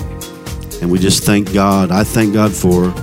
And 0.82 0.88
we 0.88 0.97
just 0.97 1.23
thank 1.25 1.51
God. 1.51 1.91
I 1.91 2.05
thank 2.05 2.34
God 2.34 2.51
for 2.51 2.93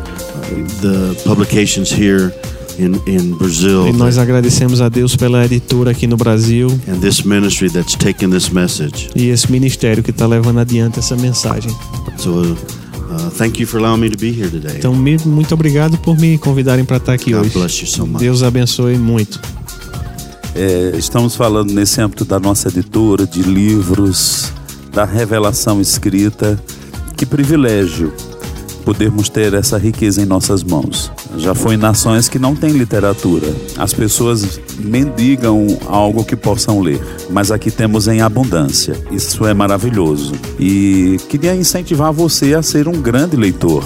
the 0.80 1.14
publications 1.24 1.90
here 1.92 2.32
in, 2.78 2.94
in 3.06 3.34
Brazil 3.36 3.88
E 3.88 3.92
nós 3.92 4.18
agradecemos 4.18 4.80
a 4.80 4.88
Deus 4.88 5.16
pela 5.16 5.44
editora 5.44 5.90
aqui 5.92 6.06
no 6.06 6.16
Brasil 6.16 6.68
and 6.88 7.00
this 7.00 7.22
ministry 7.22 7.70
that's 7.70 7.94
taken 7.94 8.30
this 8.30 8.50
message. 8.50 9.08
e 9.14 9.28
esse 9.28 9.50
ministério 9.50 10.02
que 10.02 10.10
está 10.10 10.26
levando 10.26 10.58
adiante 10.60 10.98
essa 10.98 11.16
mensagem. 11.16 11.70
So 12.18 12.30
uh, 12.42 13.30
thank 13.36 13.60
you 13.60 13.66
for 13.66 13.78
allowing 13.78 14.00
me 14.00 14.10
to 14.10 14.18
be 14.18 14.30
here 14.30 14.50
today. 14.50 14.76
Então, 14.78 14.94
muito 14.94 15.54
obrigado 15.54 15.96
por 15.98 16.16
me 16.18 16.36
convidarem 16.38 16.84
para 16.84 16.98
estar 16.98 17.12
aqui 17.14 17.32
God 17.32 17.42
hoje. 17.46 17.50
bless 17.58 17.80
you 17.80 17.86
so 17.86 18.06
much. 18.06 18.18
Deus 18.20 18.42
abençoe 18.42 18.96
muito. 18.98 19.40
É, 20.54 20.92
estamos 20.96 21.34
falando 21.36 21.70
nesse 21.72 22.00
âmbito 22.00 22.24
da 22.24 22.40
nossa 22.40 22.68
editora, 22.68 23.26
de 23.26 23.42
livros, 23.42 24.50
da 24.92 25.04
revelação 25.04 25.80
escrita. 25.82 26.58
Que 27.16 27.26
privilégio 27.26 28.12
podermos 28.86 29.28
ter 29.28 29.52
essa 29.52 29.76
riqueza 29.76 30.22
em 30.22 30.24
nossas 30.24 30.62
mãos. 30.62 31.10
Já 31.38 31.56
foi 31.56 31.76
nações 31.76 32.28
que 32.28 32.38
não 32.38 32.54
têm 32.54 32.70
literatura. 32.70 33.48
As 33.76 33.92
pessoas 33.92 34.60
mendigam 34.78 35.66
algo 35.88 36.24
que 36.24 36.36
possam 36.36 36.80
ler, 36.80 37.00
mas 37.28 37.50
aqui 37.50 37.68
temos 37.68 38.06
em 38.06 38.20
abundância. 38.20 38.94
Isso 39.10 39.44
é 39.44 39.52
maravilhoso. 39.52 40.34
E 40.60 41.16
queria 41.28 41.56
incentivar 41.56 42.12
você 42.12 42.54
a 42.54 42.62
ser 42.62 42.86
um 42.86 43.02
grande 43.02 43.36
leitor 43.36 43.82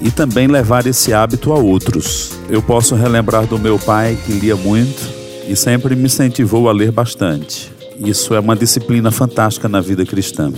e 0.00 0.10
também 0.10 0.46
levar 0.46 0.86
esse 0.86 1.12
hábito 1.12 1.52
a 1.52 1.56
outros. 1.56 2.30
Eu 2.48 2.62
posso 2.62 2.94
relembrar 2.94 3.46
do 3.46 3.58
meu 3.58 3.78
pai 3.78 4.16
que 4.24 4.32
lia 4.32 4.56
muito 4.56 5.02
e 5.46 5.54
sempre 5.54 5.94
me 5.94 6.04
incentivou 6.04 6.70
a 6.70 6.72
ler 6.72 6.90
bastante. 6.90 7.70
Isso 7.98 8.32
é 8.32 8.40
uma 8.40 8.56
disciplina 8.56 9.10
fantástica 9.10 9.68
na 9.68 9.82
vida 9.82 10.06
cristã. 10.06 10.50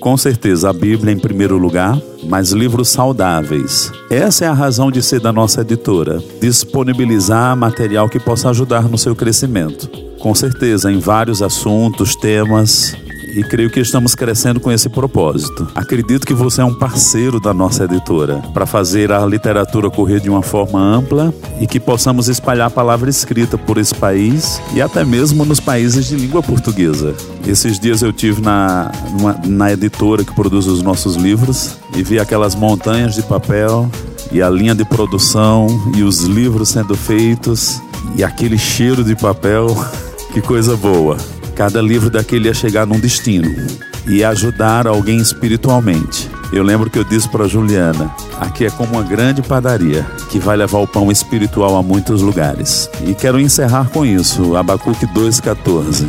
Com 0.00 0.16
certeza, 0.16 0.70
a 0.70 0.72
Bíblia 0.72 1.12
em 1.12 1.18
primeiro 1.18 1.56
lugar, 1.58 1.98
mas 2.24 2.52
livros 2.52 2.88
saudáveis. 2.88 3.90
Essa 4.10 4.44
é 4.44 4.48
a 4.48 4.52
razão 4.52 4.90
de 4.90 5.02
ser 5.02 5.20
da 5.20 5.32
nossa 5.32 5.62
editora: 5.62 6.22
disponibilizar 6.40 7.56
material 7.56 8.08
que 8.08 8.20
possa 8.20 8.50
ajudar 8.50 8.88
no 8.88 8.98
seu 8.98 9.14
crescimento. 9.16 9.88
Com 10.20 10.34
certeza, 10.34 10.90
em 10.90 10.98
vários 10.98 11.42
assuntos, 11.42 12.14
temas, 12.16 12.96
e 13.36 13.44
creio 13.44 13.68
que 13.70 13.78
estamos 13.80 14.14
crescendo 14.14 14.58
com 14.58 14.72
esse 14.72 14.88
propósito. 14.88 15.68
Acredito 15.74 16.26
que 16.26 16.32
você 16.32 16.62
é 16.62 16.64
um 16.64 16.72
parceiro 16.74 17.38
da 17.38 17.52
nossa 17.52 17.84
editora 17.84 18.42
para 18.54 18.64
fazer 18.64 19.12
a 19.12 19.24
literatura 19.26 19.90
correr 19.90 20.20
de 20.20 20.30
uma 20.30 20.42
forma 20.42 20.80
ampla 20.80 21.34
e 21.60 21.66
que 21.66 21.78
possamos 21.78 22.28
espalhar 22.28 22.68
a 22.68 22.70
palavra 22.70 23.10
escrita 23.10 23.58
por 23.58 23.76
esse 23.76 23.94
país 23.94 24.60
e 24.72 24.80
até 24.80 25.04
mesmo 25.04 25.44
nos 25.44 25.60
países 25.60 26.06
de 26.06 26.16
língua 26.16 26.42
portuguesa. 26.42 27.14
Esses 27.46 27.78
dias 27.78 28.00
eu 28.02 28.12
tive 28.12 28.40
na, 28.40 28.90
numa- 29.12 29.38
na 29.44 29.72
editora 29.72 30.24
que 30.24 30.34
produz 30.34 30.66
os 30.66 30.80
nossos 30.82 31.14
livros 31.16 31.76
e 31.94 32.02
vi 32.02 32.18
aquelas 32.18 32.54
montanhas 32.54 33.14
de 33.14 33.22
papel 33.22 33.88
e 34.32 34.40
a 34.42 34.48
linha 34.48 34.74
de 34.74 34.84
produção 34.84 35.66
e 35.94 36.02
os 36.02 36.22
livros 36.22 36.70
sendo 36.70 36.96
feitos 36.96 37.80
e 38.16 38.24
aquele 38.24 38.56
cheiro 38.56 39.04
de 39.04 39.14
papel. 39.14 39.66
Que 40.32 40.42
coisa 40.42 40.76
boa. 40.76 41.16
Cada 41.56 41.80
livro 41.80 42.10
daquele 42.10 42.48
ia 42.48 42.54
chegar 42.54 42.86
num 42.86 43.00
destino 43.00 43.50
e 44.06 44.22
ajudar 44.22 44.86
alguém 44.86 45.16
espiritualmente. 45.16 46.28
Eu 46.52 46.62
lembro 46.62 46.90
que 46.90 46.98
eu 46.98 47.04
disse 47.04 47.26
para 47.30 47.48
Juliana: 47.48 48.14
aqui 48.38 48.66
é 48.66 48.70
como 48.70 48.92
uma 48.92 49.02
grande 49.02 49.40
padaria 49.40 50.06
que 50.30 50.38
vai 50.38 50.54
levar 50.54 50.78
o 50.80 50.86
pão 50.86 51.10
espiritual 51.10 51.74
a 51.74 51.82
muitos 51.82 52.20
lugares. 52.20 52.90
E 53.06 53.14
quero 53.14 53.40
encerrar 53.40 53.88
com 53.88 54.04
isso, 54.04 54.54
Abacuque 54.54 55.06
2,14. 55.06 56.06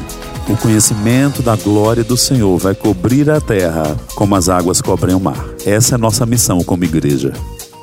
O 0.49 0.57
conhecimento 0.57 1.41
da 1.41 1.55
glória 1.55 2.03
do 2.03 2.17
Senhor 2.17 2.57
vai 2.57 2.75
cobrir 2.75 3.29
a 3.29 3.39
terra 3.39 3.95
como 4.15 4.35
as 4.35 4.49
águas 4.49 4.81
cobrem 4.81 5.15
o 5.15 5.19
mar. 5.19 5.45
Essa 5.65 5.93
é 5.93 5.95
a 5.95 5.97
nossa 5.97 6.25
missão 6.25 6.61
como 6.61 6.83
igreja. 6.83 7.31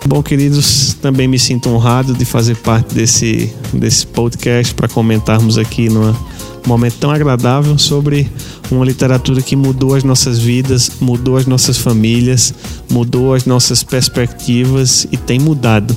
Bom, 0.07 0.23
queridos, 0.23 0.95
também 1.01 1.27
me 1.27 1.39
sinto 1.39 1.71
honrado 1.71 2.13
de 2.13 2.27
fazer 2.27 2.57
parte 2.57 2.95
desse, 2.95 3.51
desse 3.73 4.07
podcast 4.07 4.75
para 4.75 4.87
comentarmos 4.87 5.57
aqui 5.57 5.89
num 5.89 6.15
momento 6.67 6.97
tão 6.99 7.11
agradável 7.11 7.77
sobre 7.79 8.31
uma 8.71 8.85
literatura 8.85 9.43
que 9.43 9.55
mudou 9.55 9.95
as 9.95 10.05
nossas 10.05 10.39
vidas, 10.39 10.91
mudou 11.01 11.37
as 11.37 11.47
nossas 11.47 11.79
famílias, 11.79 12.55
mudou 12.91 13.35
as 13.35 13.45
nossas 13.45 13.83
perspectivas 13.83 15.07
e 15.13 15.17
tem 15.17 15.39
mudado 15.39 15.97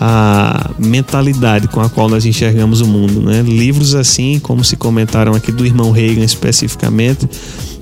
a 0.00 0.70
mentalidade 0.78 1.66
com 1.68 1.80
a 1.80 1.88
qual 1.88 2.08
nós 2.08 2.24
enxergamos 2.24 2.80
o 2.80 2.86
mundo. 2.86 3.20
Né? 3.20 3.42
Livros 3.42 3.94
assim, 3.94 4.38
como 4.38 4.62
se 4.62 4.76
comentaram 4.76 5.34
aqui 5.34 5.50
do 5.50 5.66
irmão 5.66 5.90
Reagan 5.90 6.24
especificamente, 6.24 7.28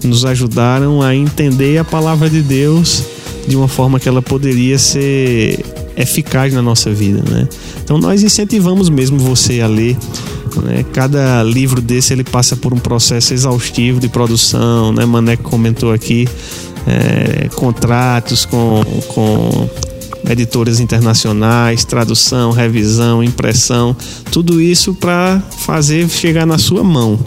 nos 0.02 0.24
ajudaram 0.24 1.02
a 1.02 1.14
entender 1.14 1.78
a 1.78 1.84
palavra 1.84 2.30
de 2.30 2.40
Deus 2.40 3.02
de 3.46 3.56
uma 3.56 3.68
forma 3.68 4.00
que 4.00 4.08
ela 4.08 4.22
poderia 4.22 4.78
ser 4.78 5.64
eficaz 5.96 6.52
na 6.52 6.60
nossa 6.60 6.92
vida, 6.92 7.22
né? 7.30 7.48
Então 7.82 7.98
nós 7.98 8.22
incentivamos 8.22 8.88
mesmo 8.88 9.18
você 9.18 9.60
a 9.60 9.66
ler. 9.66 9.96
Né? 10.62 10.84
Cada 10.92 11.42
livro 11.42 11.80
desse 11.80 12.12
ele 12.12 12.24
passa 12.24 12.56
por 12.56 12.72
um 12.72 12.78
processo 12.78 13.34
exaustivo 13.34 14.00
de 14.00 14.08
produção, 14.08 14.92
né? 14.92 15.04
Mané 15.04 15.36
comentou 15.36 15.92
aqui 15.92 16.28
é, 16.86 17.48
contratos 17.54 18.44
com, 18.44 18.82
com 19.08 19.68
editoras 20.28 20.80
internacionais, 20.80 21.84
tradução, 21.84 22.50
revisão, 22.50 23.22
impressão, 23.22 23.96
tudo 24.30 24.60
isso 24.60 24.94
para 24.94 25.40
fazer 25.58 26.08
chegar 26.08 26.46
na 26.46 26.58
sua 26.58 26.82
mão 26.82 27.18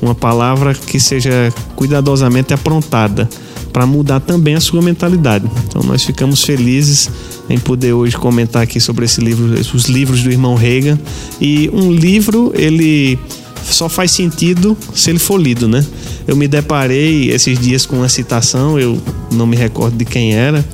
uma 0.00 0.14
palavra 0.14 0.74
que 0.74 1.00
seja 1.00 1.52
cuidadosamente 1.74 2.52
aprontada 2.52 3.28
para 3.72 3.86
mudar 3.86 4.20
também 4.20 4.54
a 4.54 4.60
sua 4.60 4.80
mentalidade. 4.80 5.50
Então 5.66 5.82
nós 5.82 6.02
ficamos 6.02 6.42
felizes 6.42 7.10
em 7.48 7.58
poder 7.58 7.92
hoje 7.92 8.16
comentar 8.16 8.62
aqui 8.62 8.80
sobre 8.80 9.04
esse 9.04 9.20
livro, 9.20 9.46
os 9.74 9.84
livros 9.84 10.22
do 10.22 10.30
irmão 10.30 10.54
Reagan 10.54 10.98
e 11.40 11.70
um 11.72 11.92
livro 11.92 12.52
ele 12.54 13.18
só 13.64 13.88
faz 13.88 14.10
sentido 14.10 14.76
se 14.94 15.10
ele 15.10 15.18
for 15.18 15.40
lido, 15.40 15.68
né? 15.68 15.84
Eu 16.26 16.36
me 16.36 16.48
deparei 16.48 17.30
esses 17.30 17.58
dias 17.58 17.86
com 17.86 17.96
uma 17.96 18.08
citação, 18.08 18.78
eu 18.78 19.00
não 19.32 19.46
me 19.46 19.56
recordo 19.56 19.96
de 19.96 20.04
quem 20.04 20.34
era, 20.34 20.64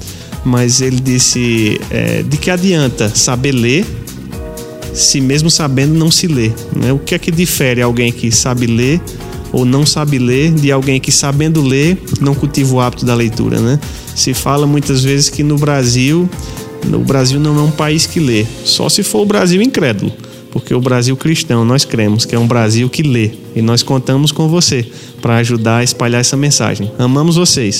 mas 0.44 0.80
ele 0.80 1.00
disse: 1.00 1.80
é, 1.90 2.22
de 2.22 2.36
que 2.36 2.50
adianta 2.50 3.08
saber 3.14 3.52
ler 3.52 3.86
se 4.94 5.20
mesmo 5.20 5.50
sabendo 5.50 5.94
não 5.94 6.10
se 6.10 6.26
lê? 6.26 6.52
Né? 6.74 6.92
O 6.92 6.98
que 6.98 7.14
é 7.14 7.18
que 7.18 7.30
difere 7.30 7.80
alguém 7.80 8.12
que 8.12 8.30
sabe 8.30 8.66
ler 8.66 9.00
ou 9.52 9.64
não 9.64 9.84
sabe 9.84 10.18
ler 10.18 10.52
de 10.52 10.72
alguém 10.72 10.98
que 10.98 11.12
sabendo 11.12 11.60
ler 11.60 12.02
não 12.20 12.34
cultiva 12.34 12.74
o 12.74 12.80
hábito 12.80 13.04
da 13.04 13.14
leitura, 13.14 13.60
né? 13.60 13.78
Se 14.14 14.34
fala 14.34 14.66
muitas 14.66 15.02
vezes 15.02 15.28
que 15.28 15.42
no 15.42 15.56
Brasil, 15.56 16.28
o 16.92 16.98
Brasil 16.98 17.38
não 17.38 17.58
é 17.58 17.62
um 17.62 17.70
país 17.70 18.06
que 18.06 18.20
lê, 18.20 18.46
só 18.64 18.88
se 18.88 19.02
for 19.02 19.20
o 19.20 19.26
Brasil 19.26 19.62
incrédulo, 19.62 20.12
porque 20.50 20.74
o 20.74 20.80
Brasil 20.80 21.16
cristão 21.16 21.64
nós 21.64 21.84
cremos 21.84 22.24
que 22.24 22.34
é 22.34 22.38
um 22.38 22.46
Brasil 22.46 22.88
que 22.88 23.02
lê 23.02 23.30
e 23.54 23.62
nós 23.62 23.82
contamos 23.82 24.32
com 24.32 24.48
você 24.48 24.86
para 25.20 25.36
ajudar 25.36 25.78
a 25.78 25.84
espalhar 25.84 26.20
essa 26.20 26.36
mensagem. 26.36 26.90
Amamos 26.98 27.36
vocês. 27.36 27.78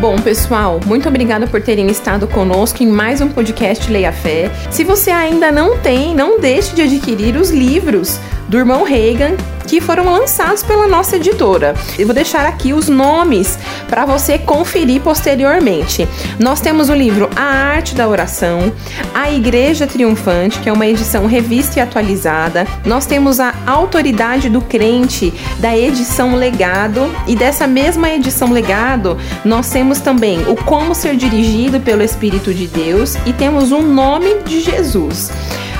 Bom, 0.00 0.16
pessoal, 0.16 0.80
muito 0.86 1.06
obrigada 1.10 1.46
por 1.46 1.60
terem 1.60 1.88
estado 1.88 2.26
conosco 2.26 2.82
em 2.82 2.86
mais 2.86 3.20
um 3.20 3.28
podcast 3.28 3.90
Leia 3.92 4.10
Fé. 4.10 4.50
Se 4.70 4.82
você 4.82 5.10
ainda 5.10 5.52
não 5.52 5.76
tem, 5.76 6.14
não 6.14 6.40
deixe 6.40 6.74
de 6.74 6.80
adquirir 6.80 7.36
os 7.36 7.50
livros 7.50 8.18
do 8.50 8.58
irmão 8.58 8.82
Reagan 8.82 9.36
que 9.70 9.80
foram 9.80 10.12
lançados 10.12 10.64
pela 10.64 10.88
nossa 10.88 11.14
editora. 11.14 11.76
Eu 11.96 12.04
vou 12.04 12.14
deixar 12.14 12.44
aqui 12.44 12.72
os 12.72 12.88
nomes 12.88 13.56
para 13.88 14.04
você 14.04 14.36
conferir 14.36 15.00
posteriormente. 15.00 16.08
Nós 16.40 16.60
temos 16.60 16.88
o 16.88 16.94
livro 16.94 17.30
A 17.36 17.42
Arte 17.42 17.94
da 17.94 18.08
Oração, 18.08 18.72
A 19.14 19.30
Igreja 19.30 19.86
Triunfante, 19.86 20.58
que 20.58 20.68
é 20.68 20.72
uma 20.72 20.88
edição 20.88 21.24
revista 21.26 21.78
e 21.78 21.82
atualizada. 21.82 22.66
Nós 22.84 23.06
temos 23.06 23.38
a 23.38 23.54
Autoridade 23.64 24.48
do 24.48 24.60
Crente, 24.60 25.32
da 25.60 25.76
edição 25.76 26.34
Legado, 26.34 27.08
e 27.28 27.36
dessa 27.36 27.68
mesma 27.68 28.10
edição 28.10 28.50
Legado, 28.50 29.16
nós 29.44 29.70
temos 29.70 30.00
também 30.00 30.40
o 30.48 30.56
Como 30.56 30.96
Ser 30.96 31.14
Dirigido 31.14 31.78
pelo 31.78 32.02
Espírito 32.02 32.52
de 32.52 32.66
Deus 32.66 33.14
e 33.24 33.32
temos 33.32 33.70
um 33.70 33.82
nome 33.82 34.42
de 34.44 34.60
Jesus. 34.60 35.30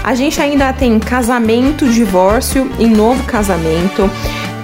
A 0.03 0.15
gente 0.15 0.41
ainda 0.41 0.73
tem 0.73 0.99
casamento, 0.99 1.89
divórcio 1.89 2.71
e 2.79 2.87
novo 2.87 3.23
casamento. 3.25 4.11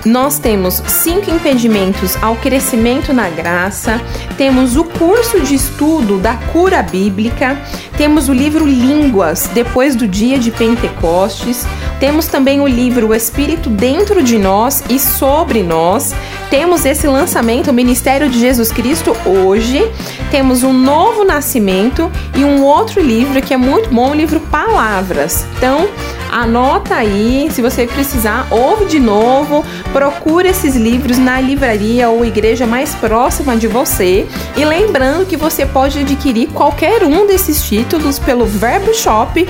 Nós 0.07 0.39
temos 0.39 0.81
cinco 0.87 1.31
impedimentos 1.31 2.17
ao 2.23 2.37
crescimento 2.37 3.13
na 3.13 3.29
graça, 3.29 4.01
temos 4.39 4.77
o 4.77 4.85
curso 4.85 5.41
de 5.41 5.55
estudo 5.55 6.19
da 6.19 6.35
cura 6.35 6.81
bíblica, 6.83 7.61
temos 7.97 8.29
o 8.29 8.33
livro 8.33 8.65
Línguas, 8.65 9.51
depois 9.53 9.97
do 9.97 10.07
dia 10.07 10.39
de 10.39 10.51
Pentecostes, 10.51 11.67
temos 11.99 12.27
também 12.29 12.61
o 12.61 12.69
livro 12.69 13.09
O 13.09 13.15
Espírito 13.15 13.69
Dentro 13.69 14.23
de 14.23 14.39
Nós 14.39 14.85
e 14.89 14.99
Sobre 14.99 15.63
Nós, 15.63 16.15
temos 16.51 16.85
esse 16.85 17.09
lançamento, 17.09 17.71
o 17.71 17.75
Ministério 17.75 18.29
de 18.29 18.39
Jesus 18.39 18.71
Cristo, 18.71 19.17
hoje, 19.27 19.91
temos 20.31 20.63
um 20.63 20.73
novo 20.73 21.25
nascimento 21.25 22.11
e 22.37 22.45
um 22.45 22.63
outro 22.63 23.03
livro 23.03 23.43
que 23.43 23.53
é 23.53 23.57
muito 23.57 23.91
bom, 23.91 24.11
o 24.11 24.15
livro 24.15 24.39
Palavras. 24.39 25.45
Então, 25.57 25.89
Anota 26.31 26.97
aí, 26.97 27.49
se 27.51 27.63
você 27.63 27.87
precisar, 27.87 28.47
ouve 28.51 28.87
de 28.87 28.99
novo, 28.99 29.65
procure 29.93 30.49
esses 30.49 30.77
livros 30.77 31.19
na 31.19 31.41
livraria 31.41 32.09
ou 32.09 32.25
igreja 32.25 32.67
mais 32.67 32.95
próxima 32.95 33.57
de 33.57 33.67
você. 33.67 34.27
E 34.57 34.65
lembrando 34.65 35.27
que 35.27 35.37
você 35.37 35.65
pode 35.65 35.99
adquirir 35.99 36.49
qualquer 36.49 37.05
um 37.05 37.27
desses 37.27 37.65
títulos 37.65 38.19
pelo 38.19 38.47
verboshop.com.br. 38.47 39.47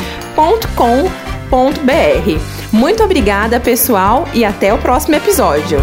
Muito 2.72 3.02
obrigada, 3.02 3.58
pessoal, 3.60 4.28
e 4.34 4.44
até 4.44 4.72
o 4.72 4.78
próximo 4.78 5.14
episódio. 5.14 5.78